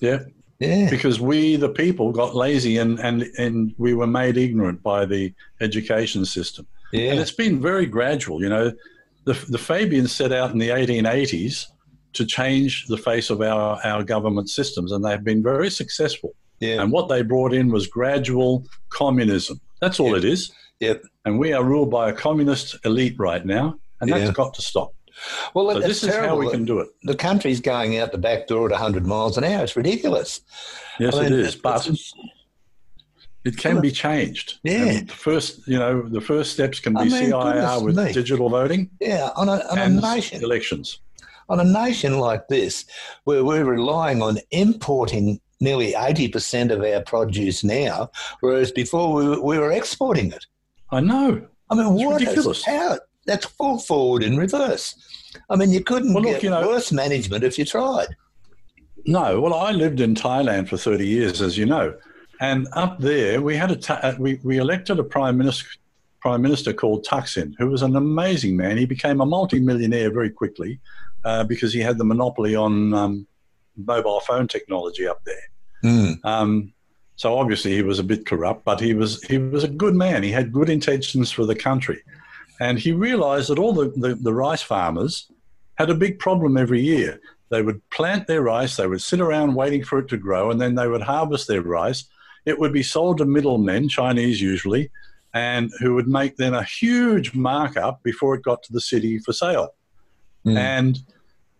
Yeah, 0.00 0.18
Yeah. 0.58 0.88
because 0.90 1.20
we, 1.20 1.56
the 1.56 1.68
people, 1.68 2.12
got 2.12 2.34
lazy 2.34 2.78
and, 2.78 2.98
and, 3.00 3.22
and 3.38 3.74
we 3.78 3.94
were 3.94 4.06
made 4.06 4.36
ignorant 4.36 4.82
by 4.82 5.04
the 5.06 5.32
education 5.60 6.24
system. 6.24 6.66
Yeah. 6.92 7.10
And 7.12 7.20
it's 7.20 7.30
been 7.32 7.60
very 7.60 7.86
gradual. 7.86 8.42
You 8.42 8.48
know, 8.48 8.72
the, 9.24 9.34
the 9.48 9.58
Fabians 9.58 10.12
set 10.12 10.32
out 10.32 10.52
in 10.52 10.58
the 10.58 10.68
1880s 10.70 11.66
to 12.14 12.24
change 12.24 12.86
the 12.86 12.96
face 12.96 13.28
of 13.30 13.42
our, 13.42 13.78
our 13.84 14.02
government 14.02 14.48
systems, 14.48 14.92
and 14.92 15.04
they've 15.04 15.22
been 15.22 15.42
very 15.42 15.70
successful. 15.70 16.34
Yeah. 16.60 16.80
And 16.82 16.90
what 16.90 17.08
they 17.08 17.22
brought 17.22 17.52
in 17.52 17.70
was 17.70 17.86
gradual 17.86 18.64
communism. 18.88 19.60
That's 19.80 20.00
all 20.00 20.08
Yep. 20.14 20.18
it 20.18 20.24
is. 20.24 20.50
Yep. 20.80 21.02
And 21.24 21.38
we 21.38 21.52
are 21.52 21.62
ruled 21.62 21.90
by 21.90 22.08
a 22.08 22.12
communist 22.12 22.76
elite 22.84 23.14
right 23.18 23.44
now, 23.44 23.76
and 24.00 24.10
that's 24.10 24.24
Yeah. 24.24 24.32
got 24.32 24.54
to 24.54 24.62
stop. 24.62 24.92
Well, 25.54 25.70
So 25.72 25.80
this 25.80 26.02
is 26.04 26.14
how 26.14 26.36
we 26.36 26.50
can 26.50 26.64
do 26.64 26.78
it. 26.80 26.88
the 27.02 27.14
country's 27.16 27.60
going 27.60 27.98
out 27.98 28.12
the 28.12 28.18
back 28.18 28.46
door 28.46 28.66
at 28.66 28.72
100 28.72 29.06
miles 29.06 29.36
an 29.38 29.44
hour. 29.44 29.64
It's 29.64 29.76
ridiculous. 29.76 30.40
Yes, 31.00 31.14
I 31.14 31.22
mean, 31.24 31.32
it 31.32 31.38
is. 31.40 31.56
But 31.56 31.88
It 33.44 33.56
can 33.56 33.80
be 33.80 33.90
changed. 33.90 34.58
Yeah. 34.64 34.84
And 34.84 35.08
the 35.08 35.14
first, 35.14 35.66
you 35.66 35.78
know, 35.78 36.02
the 36.02 36.20
first 36.20 36.52
steps 36.52 36.80
can 36.80 36.92
be 36.94 37.00
I 37.00 37.04
mean, 37.04 37.30
CIR 37.30 37.82
with 37.84 37.96
me. 37.96 38.12
digital 38.12 38.48
voting 38.48 38.90
yeah, 39.00 39.30
on 39.36 39.48
a, 39.48 39.62
on 39.70 39.78
a 39.78 39.88
nation 39.88 40.42
elections. 40.42 40.98
on 41.48 41.60
a 41.60 41.64
nation 41.64 42.18
like 42.18 42.48
this, 42.48 42.84
where 43.24 43.44
we're 43.44 43.64
relying 43.64 44.20
on 44.22 44.38
importing 44.50 45.40
nearly 45.60 45.92
80% 45.92 46.70
of 46.70 46.82
our 46.82 47.00
produce 47.02 47.64
now, 47.64 48.10
whereas 48.40 48.70
before 48.70 49.12
we, 49.14 49.28
were- 49.28 49.40
we 49.42 49.58
were 49.58 49.72
exporting 49.72 50.30
it. 50.32 50.44
I 50.90 51.00
know. 51.00 51.46
I 51.70 51.74
mean, 51.74 51.86
It's 51.96 52.04
what 52.04 52.20
is- 52.22 52.28
ridiculous. 52.28 52.64
how? 52.64 52.98
That's 53.28 53.46
full 53.46 53.78
forward 53.78 54.24
in 54.24 54.36
reverse. 54.36 54.96
I 55.50 55.54
mean, 55.56 55.70
you 55.70 55.84
couldn't 55.84 56.12
Well, 56.14 56.24
look, 56.24 56.32
get 56.32 56.42
you 56.42 56.50
know- 56.50 56.66
worse 56.66 56.90
management 56.90 57.44
if 57.44 57.58
you 57.58 57.64
tried. 57.64 58.08
No, 59.06 59.40
well, 59.40 59.54
I 59.54 59.70
lived 59.70 60.00
in 60.00 60.14
Thailand 60.14 60.68
for 60.68 60.76
30 60.76 61.06
years, 61.06 61.40
as 61.40 61.56
you 61.56 61.64
know. 61.66 61.94
And 62.40 62.68
up 62.72 62.98
there, 62.98 63.40
we 63.40 63.56
had 63.56 63.70
a 63.70 63.76
ta- 63.76 64.00
uh, 64.02 64.14
we, 64.18 64.40
we 64.42 64.58
elected 64.58 64.98
a 64.98 65.04
prime 65.04 65.36
minister, 65.36 65.66
prime 66.20 66.42
minister 66.42 66.72
called 66.72 67.04
Thaksin, 67.06 67.54
who 67.58 67.68
was 67.68 67.82
an 67.82 67.96
amazing 67.96 68.56
man. 68.56 68.76
He 68.76 68.86
became 68.86 69.20
a 69.20 69.26
multimillionaire 69.26 70.10
very 70.12 70.30
quickly 70.30 70.80
uh, 71.24 71.44
because 71.44 71.72
he 71.72 71.80
had 71.80 71.98
the 71.98 72.04
monopoly 72.04 72.54
on 72.54 72.94
um, 72.94 73.26
mobile 73.76 74.20
phone 74.20 74.46
technology 74.48 75.06
up 75.06 75.22
there. 75.24 75.46
Mm. 75.84 76.24
Um, 76.24 76.72
so 77.16 77.36
obviously 77.38 77.74
he 77.74 77.82
was 77.82 77.98
a 77.98 78.04
bit 78.04 78.26
corrupt, 78.26 78.64
but 78.64 78.78
he 78.80 78.94
was 78.94 79.22
he 79.24 79.38
was 79.38 79.64
a 79.64 79.68
good 79.68 79.94
man. 79.94 80.22
He 80.22 80.30
had 80.30 80.52
good 80.52 80.68
intentions 80.70 81.32
for 81.32 81.44
the 81.46 81.54
country, 81.54 82.00
and 82.60 82.78
he 82.78 82.92
realised 82.92 83.50
that 83.50 83.58
all 83.58 83.72
the, 83.72 83.92
the, 83.96 84.14
the 84.14 84.34
rice 84.34 84.62
farmers 84.62 85.30
had 85.76 85.90
a 85.90 85.94
big 85.94 86.18
problem 86.18 86.56
every 86.56 86.80
year. 86.80 87.20
They 87.50 87.62
would 87.62 87.88
plant 87.90 88.26
their 88.26 88.42
rice, 88.42 88.76
they 88.76 88.86
would 88.86 89.00
sit 89.00 89.20
around 89.20 89.54
waiting 89.54 89.84
for 89.84 89.98
it 89.98 90.08
to 90.08 90.16
grow, 90.16 90.50
and 90.50 90.60
then 90.60 90.74
they 90.74 90.88
would 90.88 91.02
harvest 91.02 91.48
their 91.48 91.62
rice. 91.62 92.04
It 92.44 92.58
would 92.58 92.72
be 92.72 92.82
sold 92.82 93.18
to 93.18 93.24
middlemen, 93.24 93.88
Chinese 93.88 94.40
usually, 94.40 94.90
and 95.34 95.70
who 95.80 95.94
would 95.94 96.08
make 96.08 96.36
then 96.36 96.54
a 96.54 96.64
huge 96.64 97.34
markup 97.34 98.02
before 98.02 98.34
it 98.34 98.42
got 98.42 98.62
to 98.64 98.72
the 98.72 98.80
city 98.80 99.18
for 99.18 99.32
sale. 99.32 99.70
Mm. 100.44 100.56
And 100.56 100.98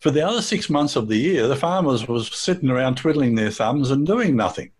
for 0.00 0.10
the 0.10 0.26
other 0.26 0.42
six 0.42 0.70
months 0.70 0.96
of 0.96 1.08
the 1.08 1.16
year, 1.16 1.48
the 1.48 1.56
farmers 1.56 2.06
was 2.06 2.28
sitting 2.28 2.70
around 2.70 2.96
twiddling 2.96 3.34
their 3.34 3.50
thumbs 3.50 3.90
and 3.90 4.06
doing 4.06 4.36
nothing. 4.36 4.70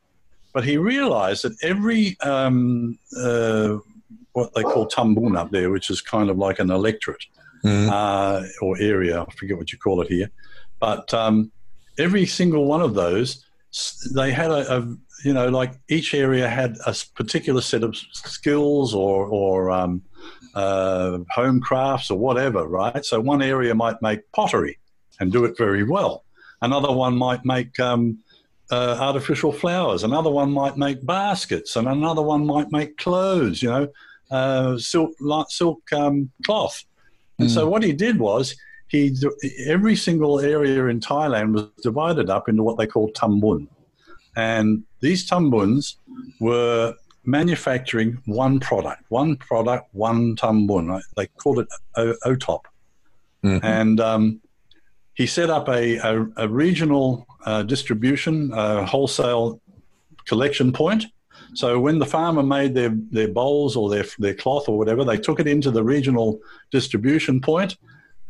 But 0.53 0.65
he 0.65 0.77
realised 0.77 1.45
that 1.45 1.57
every 1.63 2.17
um, 2.21 2.99
uh, 3.17 3.79
what 4.39 4.55
they 4.55 4.63
call 4.63 4.87
tambon 4.87 5.37
up 5.37 5.51
there, 5.51 5.71
which 5.71 5.89
is 5.91 6.01
kind 6.01 6.29
of 6.31 6.37
like 6.47 6.59
an 6.65 6.71
electorate 6.71 7.25
Mm. 7.65 7.89
uh, 7.91 8.47
or 8.63 8.79
area, 8.79 9.21
I 9.21 9.33
forget 9.33 9.57
what 9.57 9.73
you 9.73 9.79
call 9.79 10.01
it 10.01 10.09
here, 10.09 10.31
but 10.79 11.13
um, 11.13 11.51
every 11.99 12.25
single 12.25 12.67
one 12.67 12.81
of 12.81 12.95
those, 12.95 13.45
they 14.15 14.31
had 14.31 14.51
a, 14.53 14.77
a 14.77 14.97
you 15.25 15.33
know 15.33 15.49
like 15.49 15.73
each 15.89 16.15
area 16.15 16.49
had 16.49 16.77
a 16.87 16.95
particular 17.17 17.61
set 17.61 17.83
of 17.83 17.97
skills 18.13 18.95
or 18.95 19.27
or 19.27 19.73
um, 19.73 20.03
uh, 20.55 21.19
home 21.35 21.61
crafts 21.61 22.13
or 22.13 22.19
whatever, 22.19 22.63
right? 22.69 23.05
So 23.05 23.21
one 23.21 23.43
area 23.43 23.75
might 23.75 24.01
make 24.03 24.21
pottery 24.31 24.79
and 25.19 25.33
do 25.33 25.45
it 25.45 25.59
very 25.59 25.83
well. 25.83 26.25
Another 26.63 26.93
one 26.93 27.17
might 27.17 27.45
make 27.45 27.79
um, 27.81 28.19
uh, 28.71 28.97
artificial 29.01 29.53
flowers. 29.53 30.05
Another 30.05 30.31
one 30.31 30.53
might 30.53 30.77
make 30.77 31.05
baskets, 31.05 31.75
and 31.77 31.89
another 31.89 32.23
one 32.23 32.47
might 32.47 32.71
make 32.71 32.97
clothes. 32.99 33.63
You 33.65 33.71
know, 33.71 33.89
uh, 34.31 34.77
silk 34.79 35.11
silk 35.49 35.81
um, 35.93 36.31
cloth. 36.45 36.85
And 37.41 37.51
so 37.51 37.69
what 37.69 37.83
he 37.85 37.93
did 37.93 38.19
was 38.19 38.57
he 38.89 39.15
every 39.67 39.95
single 39.95 40.41
area 40.41 40.87
in 40.87 40.99
Thailand 40.99 41.53
was 41.55 41.69
divided 41.83 42.29
up 42.31 42.49
into 42.49 42.63
what 42.65 42.79
they 42.79 42.87
call 42.87 43.11
tambon, 43.13 43.69
and 44.37 44.83
these 45.01 45.25
tambons 45.29 45.97
were 46.41 46.95
manufacturing 47.25 48.19
one 48.27 48.59
product, 48.59 49.03
one 49.11 49.37
product, 49.37 49.87
one 49.93 50.35
tambun. 50.37 51.01
They 51.17 51.27
called 51.27 51.61
it 51.61 51.69
o- 51.97 52.17
OTOP, 52.27 52.63
Mhm. 53.45 53.61
and 53.63 54.01
um, 54.01 54.41
he 55.15 55.27
set 55.27 55.49
up 55.51 55.69
a, 55.69 55.97
a, 55.99 56.27
a 56.37 56.49
regional 56.49 57.27
uh, 57.47 57.63
distribution, 57.63 58.53
uh, 58.53 58.85
wholesale 58.85 59.61
collection 60.27 60.73
point. 60.73 61.05
So 61.55 61.79
when 61.81 61.99
the 61.99 62.07
farmer 62.07 62.43
made 62.43 62.75
their, 62.75 62.93
their 63.11 63.29
bowls 63.29 63.77
or 63.77 63.89
their, 63.89 64.05
their 64.19 64.35
cloth 64.35 64.69
or 64.69 64.77
whatever, 64.77 65.05
they 65.05 65.17
took 65.17 65.41
it 65.41 65.47
into 65.47 65.71
the 65.71 65.83
regional 65.83 66.41
distribution 66.71 67.41
point, 67.41 67.77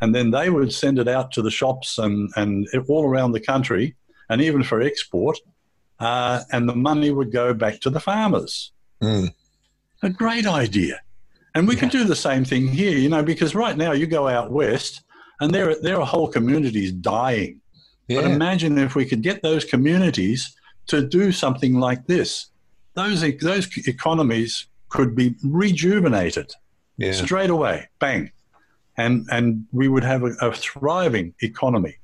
and 0.00 0.14
then 0.14 0.30
they 0.30 0.50
would 0.50 0.72
send 0.72 0.98
it 0.98 1.08
out 1.08 1.32
to 1.32 1.42
the 1.42 1.50
shops 1.50 1.98
and, 1.98 2.30
and 2.36 2.68
all 2.88 3.04
around 3.04 3.32
the 3.32 3.40
country, 3.40 3.96
and 4.28 4.40
even 4.40 4.62
for 4.62 4.80
export. 4.80 5.38
Uh, 5.98 6.42
and 6.52 6.68
the 6.68 6.76
money 6.76 7.10
would 7.10 7.32
go 7.32 7.52
back 7.52 7.80
to 7.80 7.90
the 7.90 7.98
farmers. 7.98 8.72
Mm. 9.02 9.34
A 10.02 10.10
great 10.10 10.46
idea. 10.46 11.00
And 11.54 11.66
we 11.66 11.74
could 11.74 11.90
do 11.90 12.04
the 12.04 12.14
same 12.14 12.44
thing 12.44 12.68
here, 12.68 12.96
you 12.96 13.08
know, 13.08 13.22
because 13.22 13.54
right 13.54 13.76
now 13.76 13.90
you 13.90 14.06
go 14.06 14.28
out 14.28 14.52
west 14.52 15.02
and 15.40 15.52
there, 15.52 15.74
there 15.80 15.98
are 16.00 16.06
whole 16.06 16.28
communities 16.28 16.92
dying. 16.92 17.60
But 18.08 18.24
imagine 18.24 18.78
if 18.78 18.94
we 18.94 19.04
could 19.04 19.22
get 19.22 19.42
those 19.42 19.64
communities 19.64 20.56
to 20.86 21.06
do 21.06 21.30
something 21.32 21.74
like 21.74 22.06
this. 22.06 22.46
Those, 22.98 23.20
those 23.40 23.68
economies 23.86 24.66
could 24.88 25.14
be 25.14 25.34
rejuvenated 25.44 26.50
yeah. 26.96 27.12
straight 27.12 27.50
away, 27.50 27.88
bang. 28.00 28.32
And, 28.96 29.26
and 29.30 29.66
we 29.72 29.86
would 29.86 30.02
have 30.02 30.24
a, 30.24 30.32
a 30.40 30.52
thriving 30.52 31.32
economy. 31.40 31.96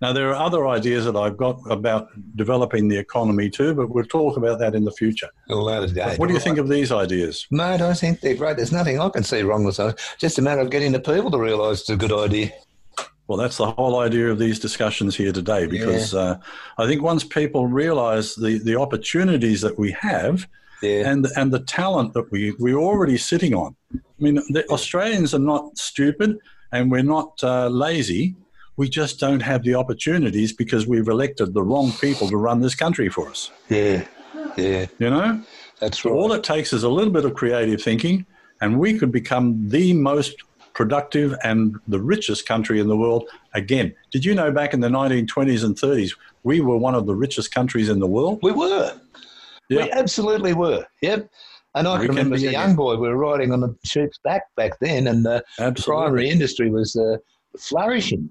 Now, 0.00 0.12
there 0.12 0.28
are 0.30 0.34
other 0.34 0.66
ideas 0.66 1.04
that 1.04 1.16
I've 1.16 1.36
got 1.36 1.60
about 1.70 2.08
developing 2.36 2.88
the 2.88 2.98
economy 2.98 3.48
too, 3.48 3.74
but 3.74 3.90
we'll 3.90 4.04
talk 4.04 4.36
about 4.36 4.58
that 4.58 4.74
in 4.74 4.84
the 4.84 4.90
future. 4.90 5.28
Lot. 5.48 6.18
What 6.18 6.26
do 6.26 6.34
you 6.34 6.40
think 6.40 6.58
of 6.58 6.68
these 6.68 6.90
ideas? 6.90 7.46
Mate, 7.50 7.80
I 7.80 7.94
think 7.94 8.20
they're 8.20 8.34
great. 8.34 8.56
There's 8.56 8.72
nothing 8.72 9.00
I 9.00 9.08
can 9.08 9.22
see 9.22 9.42
wrong 9.42 9.64
with 9.64 9.76
those. 9.76 9.94
Just 10.18 10.38
a 10.38 10.42
matter 10.42 10.60
of 10.60 10.70
getting 10.70 10.92
the 10.92 11.00
people 11.00 11.30
to 11.30 11.38
realise 11.38 11.82
it's 11.82 11.90
a 11.90 11.96
good 11.96 12.12
idea. 12.12 12.50
Well, 13.26 13.38
that's 13.38 13.56
the 13.56 13.70
whole 13.70 14.00
idea 14.00 14.30
of 14.30 14.38
these 14.38 14.58
discussions 14.58 15.16
here 15.16 15.32
today, 15.32 15.66
because 15.66 16.12
yeah. 16.12 16.20
uh, 16.20 16.38
I 16.76 16.86
think 16.86 17.02
once 17.02 17.24
people 17.24 17.66
realise 17.66 18.34
the, 18.34 18.58
the 18.58 18.78
opportunities 18.78 19.62
that 19.62 19.78
we 19.78 19.92
have 19.92 20.46
yeah. 20.82 21.10
and 21.10 21.26
and 21.36 21.52
the 21.52 21.60
talent 21.60 22.12
that 22.14 22.30
we 22.30 22.52
we're 22.58 22.78
already 22.78 23.16
sitting 23.16 23.54
on. 23.54 23.74
I 23.94 23.98
mean, 24.18 24.34
the 24.50 24.66
Australians 24.68 25.34
are 25.34 25.38
not 25.38 25.78
stupid, 25.78 26.38
and 26.72 26.90
we're 26.90 27.02
not 27.02 27.42
uh, 27.42 27.68
lazy. 27.68 28.36
We 28.76 28.88
just 28.88 29.20
don't 29.20 29.40
have 29.40 29.62
the 29.62 29.74
opportunities 29.76 30.52
because 30.52 30.86
we've 30.86 31.08
elected 31.08 31.54
the 31.54 31.62
wrong 31.62 31.92
people 31.92 32.28
to 32.28 32.36
run 32.36 32.60
this 32.60 32.74
country 32.74 33.08
for 33.08 33.28
us. 33.28 33.50
Yeah, 33.68 34.04
yeah. 34.56 34.86
You 34.98 35.10
know, 35.10 35.42
that's 35.80 36.04
right. 36.04 36.12
All 36.12 36.32
it 36.32 36.44
takes 36.44 36.72
is 36.72 36.82
a 36.82 36.88
little 36.88 37.12
bit 37.12 37.24
of 37.24 37.34
creative 37.34 37.80
thinking, 37.80 38.26
and 38.60 38.78
we 38.78 38.98
could 38.98 39.12
become 39.12 39.68
the 39.68 39.92
most 39.92 40.34
productive 40.74 41.34
and 41.42 41.76
the 41.88 42.00
richest 42.00 42.46
country 42.46 42.80
in 42.80 42.88
the 42.88 42.96
world 42.96 43.28
again. 43.54 43.94
Did 44.10 44.24
you 44.24 44.34
know 44.34 44.50
back 44.50 44.74
in 44.74 44.80
the 44.80 44.88
1920s 44.88 45.64
and 45.64 45.76
30s, 45.76 46.16
we 46.42 46.60
were 46.60 46.76
one 46.76 46.94
of 46.94 47.06
the 47.06 47.14
richest 47.14 47.54
countries 47.54 47.88
in 47.88 48.00
the 48.00 48.06
world? 48.06 48.40
We 48.42 48.52
were. 48.52 48.98
Yep. 49.70 49.84
We 49.84 49.92
absolutely 49.92 50.52
were. 50.52 50.84
Yep. 51.00 51.30
And 51.76 51.88
I 51.88 51.98
we 51.98 52.06
can 52.06 52.16
remember 52.16 52.36
as 52.36 52.42
a 52.44 52.52
young 52.52 52.76
boy, 52.76 52.96
we 52.96 53.08
were 53.08 53.16
riding 53.16 53.52
on 53.52 53.60
the 53.60 53.74
sheep's 53.84 54.18
back 54.18 54.54
back 54.54 54.78
then, 54.80 55.08
and 55.08 55.24
the 55.24 55.44
primary 55.82 56.28
industry 56.28 56.70
was 56.70 56.94
uh, 56.94 57.16
flourishing. 57.58 58.30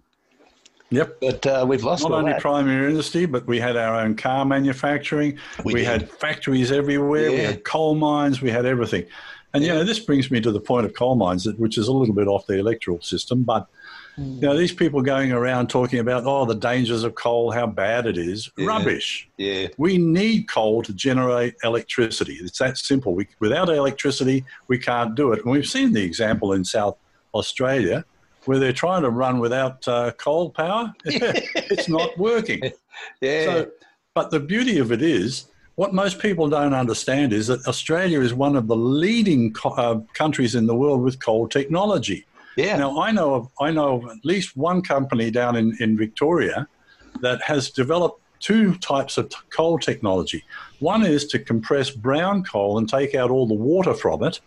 Yep. 0.92 1.18
But 1.22 1.48
uh, 1.48 1.66
we've 1.68 1.84
lost 1.84 2.04
not 2.04 2.12
only 2.12 2.34
that. 2.34 2.42
primary 2.42 2.90
industry, 2.90 3.26
but 3.26 3.48
we 3.48 3.60
had 3.60 3.76
our 3.76 3.96
own 3.96 4.16
car 4.16 4.46
manufacturing. 4.46 5.40
We, 5.66 5.74
we 5.74 5.84
had 5.84 6.10
factories 6.10 6.72
everywhere. 6.72 7.30
Yeah. 7.30 7.38
We 7.38 7.40
had 7.40 7.64
coal 7.64 7.96
mines. 7.96 8.42
We 8.42 8.52
had 8.52 8.66
everything. 8.66 9.06
And, 9.54 9.64
you 9.64 9.70
know, 9.70 9.84
this 9.84 10.00
brings 10.00 10.32
me 10.32 10.42
to 10.42 10.52
the 10.52 10.60
point 10.60 10.86
of 10.86 10.96
coal 10.96 11.16
mines, 11.16 11.48
which 11.58 11.78
is 11.78 11.88
a 11.88 11.92
little 11.92 12.16
bit 12.16 12.28
off 12.28 12.48
the 12.48 12.58
electoral 12.58 13.02
system. 13.02 13.44
But, 13.44 13.68
mm. 14.18 14.36
you 14.36 14.42
know, 14.42 14.58
these 14.58 14.74
people 14.74 15.04
going 15.04 15.32
around 15.32 15.70
talking 15.70 16.00
about, 16.00 16.24
oh, 16.26 16.46
the 16.46 16.56
dangers 16.56 17.04
of 17.04 17.14
coal, 17.14 17.52
how 17.52 17.68
bad 17.68 18.08
it 18.08 18.18
is. 18.18 18.50
Yeah. 18.58 18.66
Rubbish. 18.66 19.30
Yeah. 19.38 19.68
We 19.78 20.00
need 20.00 20.50
coal 20.50 20.82
to 20.82 20.94
generate 20.94 21.56
electricity. 21.64 22.40
It's 22.42 22.58
that 22.58 22.80
simple. 22.80 23.14
We, 23.14 23.28
without 23.40 23.70
electricity, 23.70 24.44
we 24.68 24.80
can't 24.80 25.14
do 25.14 25.34
it. 25.34 25.44
And 25.44 25.52
we've 25.52 25.68
seen 25.68 25.94
the 25.94 26.04
example 26.04 26.54
in 26.54 26.66
South 26.66 26.98
Australia 27.36 28.04
where 28.46 28.60
they're 28.60 28.74
trying 28.74 29.04
to 29.04 29.10
run 29.10 29.40
without 29.40 29.88
uh, 29.88 30.12
coal 30.14 30.50
power. 30.50 30.94
it's 31.06 31.90
not 31.90 32.18
working. 32.18 32.62
Yeah. 33.22 33.46
So, 33.46 33.72
but 34.14 34.30
the 34.30 34.40
beauty 34.40 34.78
of 34.78 34.92
it 34.92 35.02
is, 35.02 35.48
what 35.76 35.94
most 35.94 36.20
people 36.20 36.48
don't 36.50 36.74
understand 36.74 37.34
is 37.34 37.48
that 37.48 37.66
Australia 37.68 38.22
is 38.22 38.34
one 38.34 38.56
of 38.56 38.68
the 38.68 38.76
leading 38.76 39.54
co- 39.54 39.72
uh, 39.72 40.00
countries 40.14 40.56
in 40.56 40.68
the 40.68 40.76
world 40.76 41.02
with 41.02 41.24
coal 41.24 41.48
technology. 41.48 42.26
Yeah. 42.56 42.78
Now 42.78 43.02
I 43.02 43.12
know 43.12 43.34
of 43.34 43.50
I 43.60 43.72
know 43.72 43.96
of 43.96 44.06
at 44.06 44.24
least 44.24 44.56
one 44.56 44.82
company 44.82 45.32
down 45.32 45.56
in, 45.56 45.76
in 45.80 45.98
Victoria 45.98 46.68
that 47.22 47.42
has 47.42 47.72
developed 47.72 48.22
two 48.40 48.76
types 48.76 49.18
of 49.18 49.30
t- 49.30 49.38
coal 49.50 49.80
technology. 49.80 50.44
One 50.80 51.04
is 51.06 51.26
to 51.28 51.40
compress 51.40 51.90
brown 51.90 52.44
coal 52.44 52.78
and 52.78 52.88
take 52.88 53.16
out 53.16 53.32
all 53.32 53.48
the 53.48 53.54
water 53.56 53.94
from 53.94 54.24
it 54.24 54.40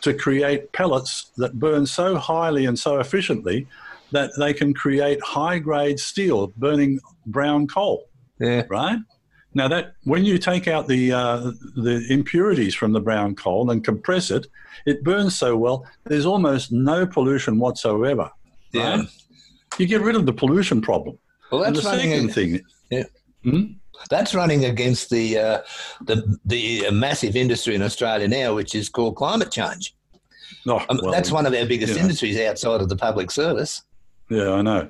to 0.00 0.12
create 0.12 0.72
pellets 0.72 1.30
that 1.36 1.58
burn 1.58 1.86
so 1.86 2.16
highly 2.16 2.66
and 2.66 2.78
so 2.78 2.98
efficiently 2.98 3.66
that 4.10 4.30
they 4.38 4.52
can 4.52 4.74
create 4.74 5.20
high 5.22 5.58
grade 5.58 6.00
steel 6.00 6.48
burning 6.56 7.00
brown 7.26 7.66
coal. 7.68 8.08
Yeah. 8.40 8.64
Right? 8.68 8.98
Now 9.54 9.68
that 9.68 9.94
when 10.02 10.24
you 10.24 10.38
take 10.38 10.66
out 10.66 10.88
the 10.88 11.12
uh, 11.12 11.52
the 11.76 12.04
impurities 12.10 12.74
from 12.74 12.92
the 12.92 13.00
brown 13.00 13.36
coal 13.36 13.70
and 13.70 13.84
compress 13.84 14.30
it, 14.30 14.46
it 14.84 15.04
burns 15.04 15.36
so 15.36 15.56
well. 15.56 15.86
There's 16.04 16.26
almost 16.26 16.72
no 16.72 17.06
pollution 17.06 17.58
whatsoever. 17.58 18.30
Yeah, 18.72 18.96
right? 18.96 19.08
you 19.78 19.86
get 19.86 20.00
rid 20.00 20.16
of 20.16 20.26
the 20.26 20.32
pollution 20.32 20.80
problem. 20.80 21.18
Well, 21.50 21.60
that's 21.60 21.68
and 21.68 21.76
the 21.76 21.82
second 21.82 22.34
thing. 22.34 22.60
Yeah. 22.90 23.04
Hmm? 23.44 23.64
That's 24.10 24.34
running 24.34 24.64
against 24.64 25.10
the 25.10 25.38
uh, 25.38 25.62
the 26.02 26.38
the 26.44 26.90
massive 26.90 27.36
industry 27.36 27.76
in 27.76 27.82
Australia 27.82 28.26
now, 28.26 28.54
which 28.54 28.74
is 28.74 28.88
called 28.88 29.14
climate 29.16 29.52
change. 29.52 29.94
Oh, 30.66 30.84
um, 30.88 30.98
well, 31.02 31.12
that's 31.12 31.30
one 31.30 31.46
of 31.46 31.54
our 31.54 31.66
biggest 31.66 31.96
industries 31.96 32.40
outside 32.40 32.80
of 32.80 32.88
the 32.88 32.96
public 32.96 33.30
service. 33.30 33.82
Yeah, 34.30 34.52
I 34.52 34.62
know. 34.62 34.88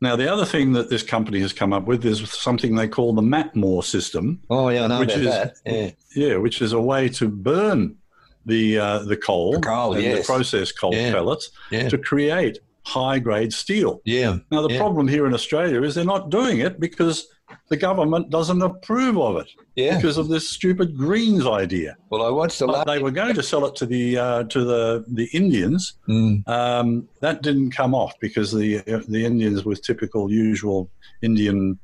Now, 0.00 0.14
the 0.14 0.30
other 0.30 0.44
thing 0.44 0.72
that 0.72 0.90
this 0.90 1.02
company 1.02 1.40
has 1.40 1.52
come 1.52 1.72
up 1.72 1.86
with 1.86 2.04
is 2.04 2.30
something 2.30 2.74
they 2.74 2.88
call 2.88 3.14
the 3.14 3.22
Matmor 3.22 3.82
system. 3.82 4.42
Oh, 4.50 4.68
yeah, 4.68 4.84
I 4.84 4.86
know 4.88 5.00
which 5.00 5.16
about 5.16 5.20
is, 5.20 5.26
that. 5.26 5.54
Yeah. 5.64 5.90
yeah, 6.14 6.36
which 6.36 6.60
is 6.60 6.72
a 6.72 6.80
way 6.80 7.08
to 7.10 7.28
burn 7.28 7.96
the 8.44 8.78
uh, 8.78 8.98
the 9.00 9.16
coal, 9.16 9.52
the 9.52 9.60
coal 9.60 9.94
and 9.94 10.02
yes. 10.02 10.18
the 10.18 10.32
processed 10.32 10.78
coal 10.78 10.94
yeah. 10.94 11.12
pellets 11.12 11.50
yeah. 11.70 11.88
to 11.88 11.98
create 11.98 12.58
high 12.84 13.18
grade 13.18 13.52
steel. 13.52 14.00
Yeah. 14.04 14.36
Now, 14.50 14.62
the 14.62 14.74
yeah. 14.74 14.78
problem 14.78 15.08
here 15.08 15.26
in 15.26 15.34
Australia 15.34 15.82
is 15.82 15.94
they're 15.94 16.04
not 16.04 16.30
doing 16.30 16.58
it 16.58 16.78
because 16.78 17.26
the 17.68 17.76
government 17.76 18.30
doesn't 18.30 18.62
approve 18.62 19.18
of 19.18 19.36
it 19.36 19.50
yeah. 19.74 19.96
because 19.96 20.18
of 20.18 20.28
this 20.28 20.48
stupid 20.48 20.96
Greens 20.96 21.46
idea. 21.46 21.96
Well, 22.10 22.22
I 22.22 22.30
watched 22.30 22.58
the. 22.58 22.84
They 22.86 22.98
were 22.98 23.10
going 23.10 23.34
to 23.34 23.42
sell 23.42 23.66
it 23.66 23.74
to 23.76 23.86
the 23.86 24.18
uh, 24.18 24.44
to 24.44 24.64
the 24.64 25.04
the 25.08 25.28
Indians. 25.32 25.94
Mm. 26.08 26.46
Um, 26.48 27.08
that 27.20 27.42
didn't 27.42 27.70
come 27.72 27.94
off 27.94 28.14
because 28.20 28.52
the 28.52 28.78
the 29.08 29.24
Indians, 29.24 29.64
with 29.64 29.82
typical 29.82 30.30
usual 30.30 30.90
Indian 31.22 31.78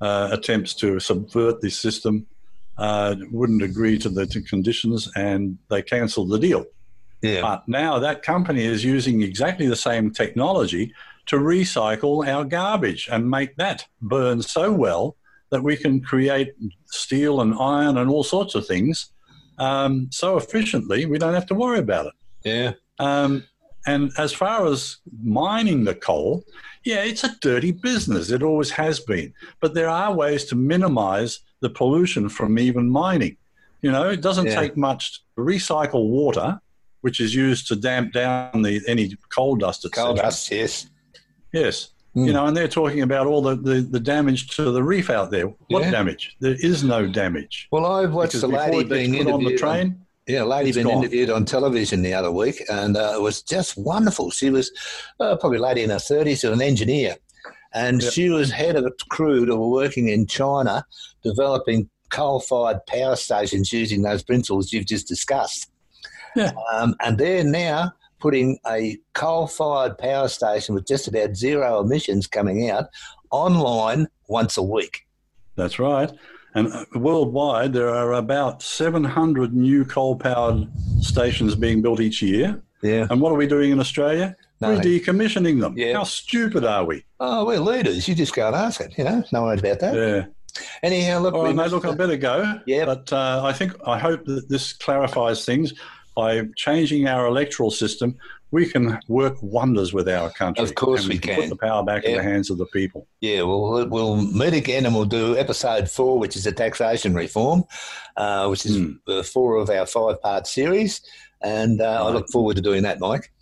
uh, 0.00 0.28
attempts 0.32 0.74
to 0.74 1.00
subvert 1.00 1.60
the 1.60 1.70
system, 1.70 2.26
uh, 2.78 3.16
wouldn't 3.30 3.62
agree 3.62 3.98
to 3.98 4.08
the 4.08 4.26
conditions, 4.48 5.10
and 5.16 5.58
they 5.70 5.82
cancelled 5.82 6.30
the 6.30 6.38
deal. 6.38 6.66
Yeah. 7.22 7.40
But 7.40 7.66
now 7.66 7.98
that 8.00 8.22
company 8.22 8.64
is 8.64 8.84
using 8.84 9.22
exactly 9.22 9.66
the 9.66 9.76
same 9.76 10.10
technology 10.10 10.92
to 11.26 11.36
recycle 11.36 12.26
our 12.26 12.44
garbage 12.44 13.08
and 13.10 13.30
make 13.30 13.56
that 13.56 13.86
burn 14.02 14.42
so 14.42 14.72
well 14.72 15.16
that 15.50 15.62
we 15.62 15.76
can 15.76 16.00
create 16.00 16.52
steel 16.86 17.40
and 17.40 17.54
iron 17.58 17.98
and 17.98 18.10
all 18.10 18.24
sorts 18.24 18.54
of 18.54 18.66
things 18.66 19.10
um, 19.58 20.08
so 20.10 20.36
efficiently 20.36 21.06
we 21.06 21.18
don't 21.18 21.34
have 21.34 21.46
to 21.46 21.54
worry 21.54 21.78
about 21.78 22.06
it. 22.06 22.12
Yeah. 22.44 22.72
Um, 22.98 23.44
and 23.86 24.10
as 24.18 24.32
far 24.32 24.66
as 24.66 24.98
mining 25.22 25.84
the 25.84 25.94
coal, 25.94 26.44
yeah, 26.84 27.02
it's 27.04 27.24
a 27.24 27.36
dirty 27.40 27.70
business. 27.70 28.30
It 28.30 28.42
always 28.42 28.70
has 28.70 29.00
been. 29.00 29.32
But 29.60 29.74
there 29.74 29.88
are 29.88 30.12
ways 30.12 30.44
to 30.46 30.56
minimize 30.56 31.40
the 31.60 31.70
pollution 31.70 32.28
from 32.28 32.58
even 32.58 32.90
mining. 32.90 33.36
You 33.82 33.92
know, 33.92 34.08
it 34.08 34.22
doesn't 34.22 34.46
Yeah. 34.46 34.60
take 34.60 34.76
much 34.76 35.20
to 35.36 35.42
recycle 35.42 36.08
water, 36.08 36.60
which 37.02 37.20
is 37.20 37.34
used 37.34 37.68
to 37.68 37.76
damp 37.76 38.12
down 38.12 38.62
the 38.62 38.80
any 38.88 39.16
coal 39.28 39.56
dust, 39.56 39.84
etc. 39.84 40.06
Coal 40.06 40.14
dust, 40.16 40.50
yes. 40.50 40.86
Yes. 41.54 41.90
Mm. 42.16 42.26
You 42.26 42.32
know, 42.32 42.46
and 42.46 42.56
they're 42.56 42.68
talking 42.68 43.00
about 43.02 43.26
all 43.26 43.42
the, 43.42 43.56
the, 43.56 43.80
the 43.80 44.00
damage 44.00 44.54
to 44.56 44.70
the 44.70 44.82
reef 44.82 45.08
out 45.10 45.30
there. 45.30 45.46
What 45.68 45.82
Yeah. 45.84 45.90
damage? 45.90 46.36
There 46.40 46.56
is 46.60 46.84
no 46.84 47.06
damage. 47.06 47.68
Well, 47.72 47.86
I've 47.86 48.12
watched 48.12 48.34
a 48.34 48.46
lady 48.46 48.84
being 48.84 49.12
put 49.12 49.20
interviewed 49.20 49.28
on 49.34 49.44
the 49.44 49.56
train, 49.56 50.00
Yeah, 50.26 50.42
a 50.42 50.44
lady 50.44 50.72
been 50.72 50.86
gone. 50.86 50.98
interviewed 50.98 51.30
on 51.30 51.44
television 51.44 52.02
the 52.02 52.14
other 52.14 52.30
week, 52.30 52.62
and 52.70 52.96
uh, 52.96 53.14
it 53.16 53.20
was 53.22 53.42
just 53.42 53.76
wonderful. 53.76 54.30
She 54.30 54.50
was 54.50 54.70
uh, 55.20 55.36
probably 55.36 55.58
a 55.58 55.62
lady 55.62 55.82
in 55.82 55.90
her 55.90 55.98
thirties, 55.98 56.44
an 56.44 56.62
engineer, 56.62 57.16
and 57.74 58.00
Yep. 58.02 58.12
she 58.12 58.28
was 58.30 58.50
head 58.50 58.76
of 58.76 58.84
a 58.86 58.92
crew 59.10 59.44
that 59.46 59.56
were 59.56 59.68
working 59.68 60.08
in 60.08 60.26
China, 60.26 60.84
developing 61.24 61.88
coal-fired 62.10 62.78
power 62.86 63.16
stations 63.16 63.72
using 63.72 64.02
those 64.02 64.22
principles 64.22 64.72
you've 64.72 64.86
just 64.86 65.08
discussed. 65.08 65.68
Yeah. 66.36 66.52
Um, 66.72 66.94
and 67.00 67.18
they're 67.18 67.42
now 67.42 67.92
putting 68.24 68.58
a 68.66 68.96
coal-fired 69.12 69.98
power 69.98 70.28
station 70.28 70.74
with 70.74 70.86
just 70.86 71.06
about 71.06 71.36
zero 71.36 71.80
emissions 71.80 72.26
coming 72.26 72.70
out 72.70 72.86
online 73.30 74.08
once 74.28 74.56
a 74.56 74.62
week. 74.62 75.06
That's 75.56 75.78
right. 75.78 76.10
And 76.54 76.72
uh, 76.72 76.86
worldwide, 76.94 77.74
there 77.74 77.90
are 77.90 78.14
about 78.14 78.62
700 78.62 79.52
new 79.52 79.84
coal 79.84 80.16
powered 80.16 80.66
stations 81.02 81.54
being 81.54 81.82
built 81.82 82.00
each 82.00 82.22
year. 82.22 82.62
Yeah. 82.82 83.06
And 83.10 83.20
what 83.20 83.30
are 83.30 83.36
we 83.36 83.46
doing 83.46 83.72
in 83.72 83.78
Australia? 83.78 84.34
We're 84.58 84.78
decommissioning 84.78 85.60
them. 85.60 85.76
Yeah. 85.76 85.92
How 85.92 86.04
stupid 86.04 86.64
are 86.64 86.86
we? 86.86 87.04
Oh, 87.20 87.44
we're 87.44 87.60
leaders. 87.60 88.08
You 88.08 88.14
just 88.14 88.34
go 88.34 88.46
and 88.46 88.56
ask 88.56 88.80
it. 88.80 88.96
You 88.96 89.04
know, 89.04 89.22
no 89.32 89.42
worries 89.42 89.60
about 89.60 89.80
that. 89.80 89.94
Yeah. 89.94 90.62
Anyhow, 90.82 91.18
look, 91.18 91.34
All 91.34 91.44
right, 91.44 91.54
mate, 91.54 91.70
look, 91.72 91.84
I 91.84 91.94
better 91.94 92.16
go. 92.16 92.60
Yeah. 92.66 92.86
But 92.86 93.12
uh, 93.12 93.42
I 93.44 93.52
think, 93.52 93.74
I 93.86 93.98
hope 93.98 94.24
that 94.24 94.48
this 94.48 94.72
clarifies 94.72 95.44
things. 95.44 95.74
By 96.14 96.42
changing 96.56 97.08
our 97.08 97.26
electoral 97.26 97.70
system, 97.70 98.16
we 98.52 98.66
can 98.66 99.00
work 99.08 99.36
wonders 99.42 99.92
with 99.92 100.08
our 100.08 100.30
country. 100.30 100.62
Of 100.64 100.76
course 100.76 101.02
and 101.02 101.12
we 101.12 101.18
can. 101.18 101.34
Put 101.40 101.48
the 101.48 101.56
power 101.56 101.82
back 101.84 102.04
in 102.04 102.16
the 102.16 102.22
hands 102.22 102.50
of 102.50 102.58
the 102.58 102.66
people. 102.66 103.08
Yeah, 103.20 103.42
well, 103.42 103.86
we'll- 103.88 104.16
meet 104.16 104.54
again 104.54 104.86
and 104.86 104.94
we'll 104.94 105.06
do 105.06 105.36
episode 105.36 105.90
four, 105.90 106.18
which 106.20 106.36
is 106.36 106.46
a 106.46 106.52
taxation 106.52 107.14
reform, 107.14 107.64
uh, 108.16 108.46
which 108.46 108.64
is 108.64 108.78
uh, 109.08 109.22
four 109.24 109.56
of 109.56 109.70
our 109.70 109.86
five 109.86 110.22
part 110.22 110.46
series. 110.46 111.00
And 111.42 111.80
uh, 111.80 112.06
I 112.06 112.10
look 112.10 112.28
forward 112.30 112.54
to 112.56 112.62
doing 112.62 112.84
that, 112.84 113.00
Mike. 113.00 113.32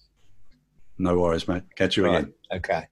No 0.99 1.19
worries, 1.19 1.47
mate. 1.47 1.63
Catch 1.77 1.97
you 1.99 2.07
Right. 2.07 2.21
again. 2.21 2.33
Okay. 2.53 2.87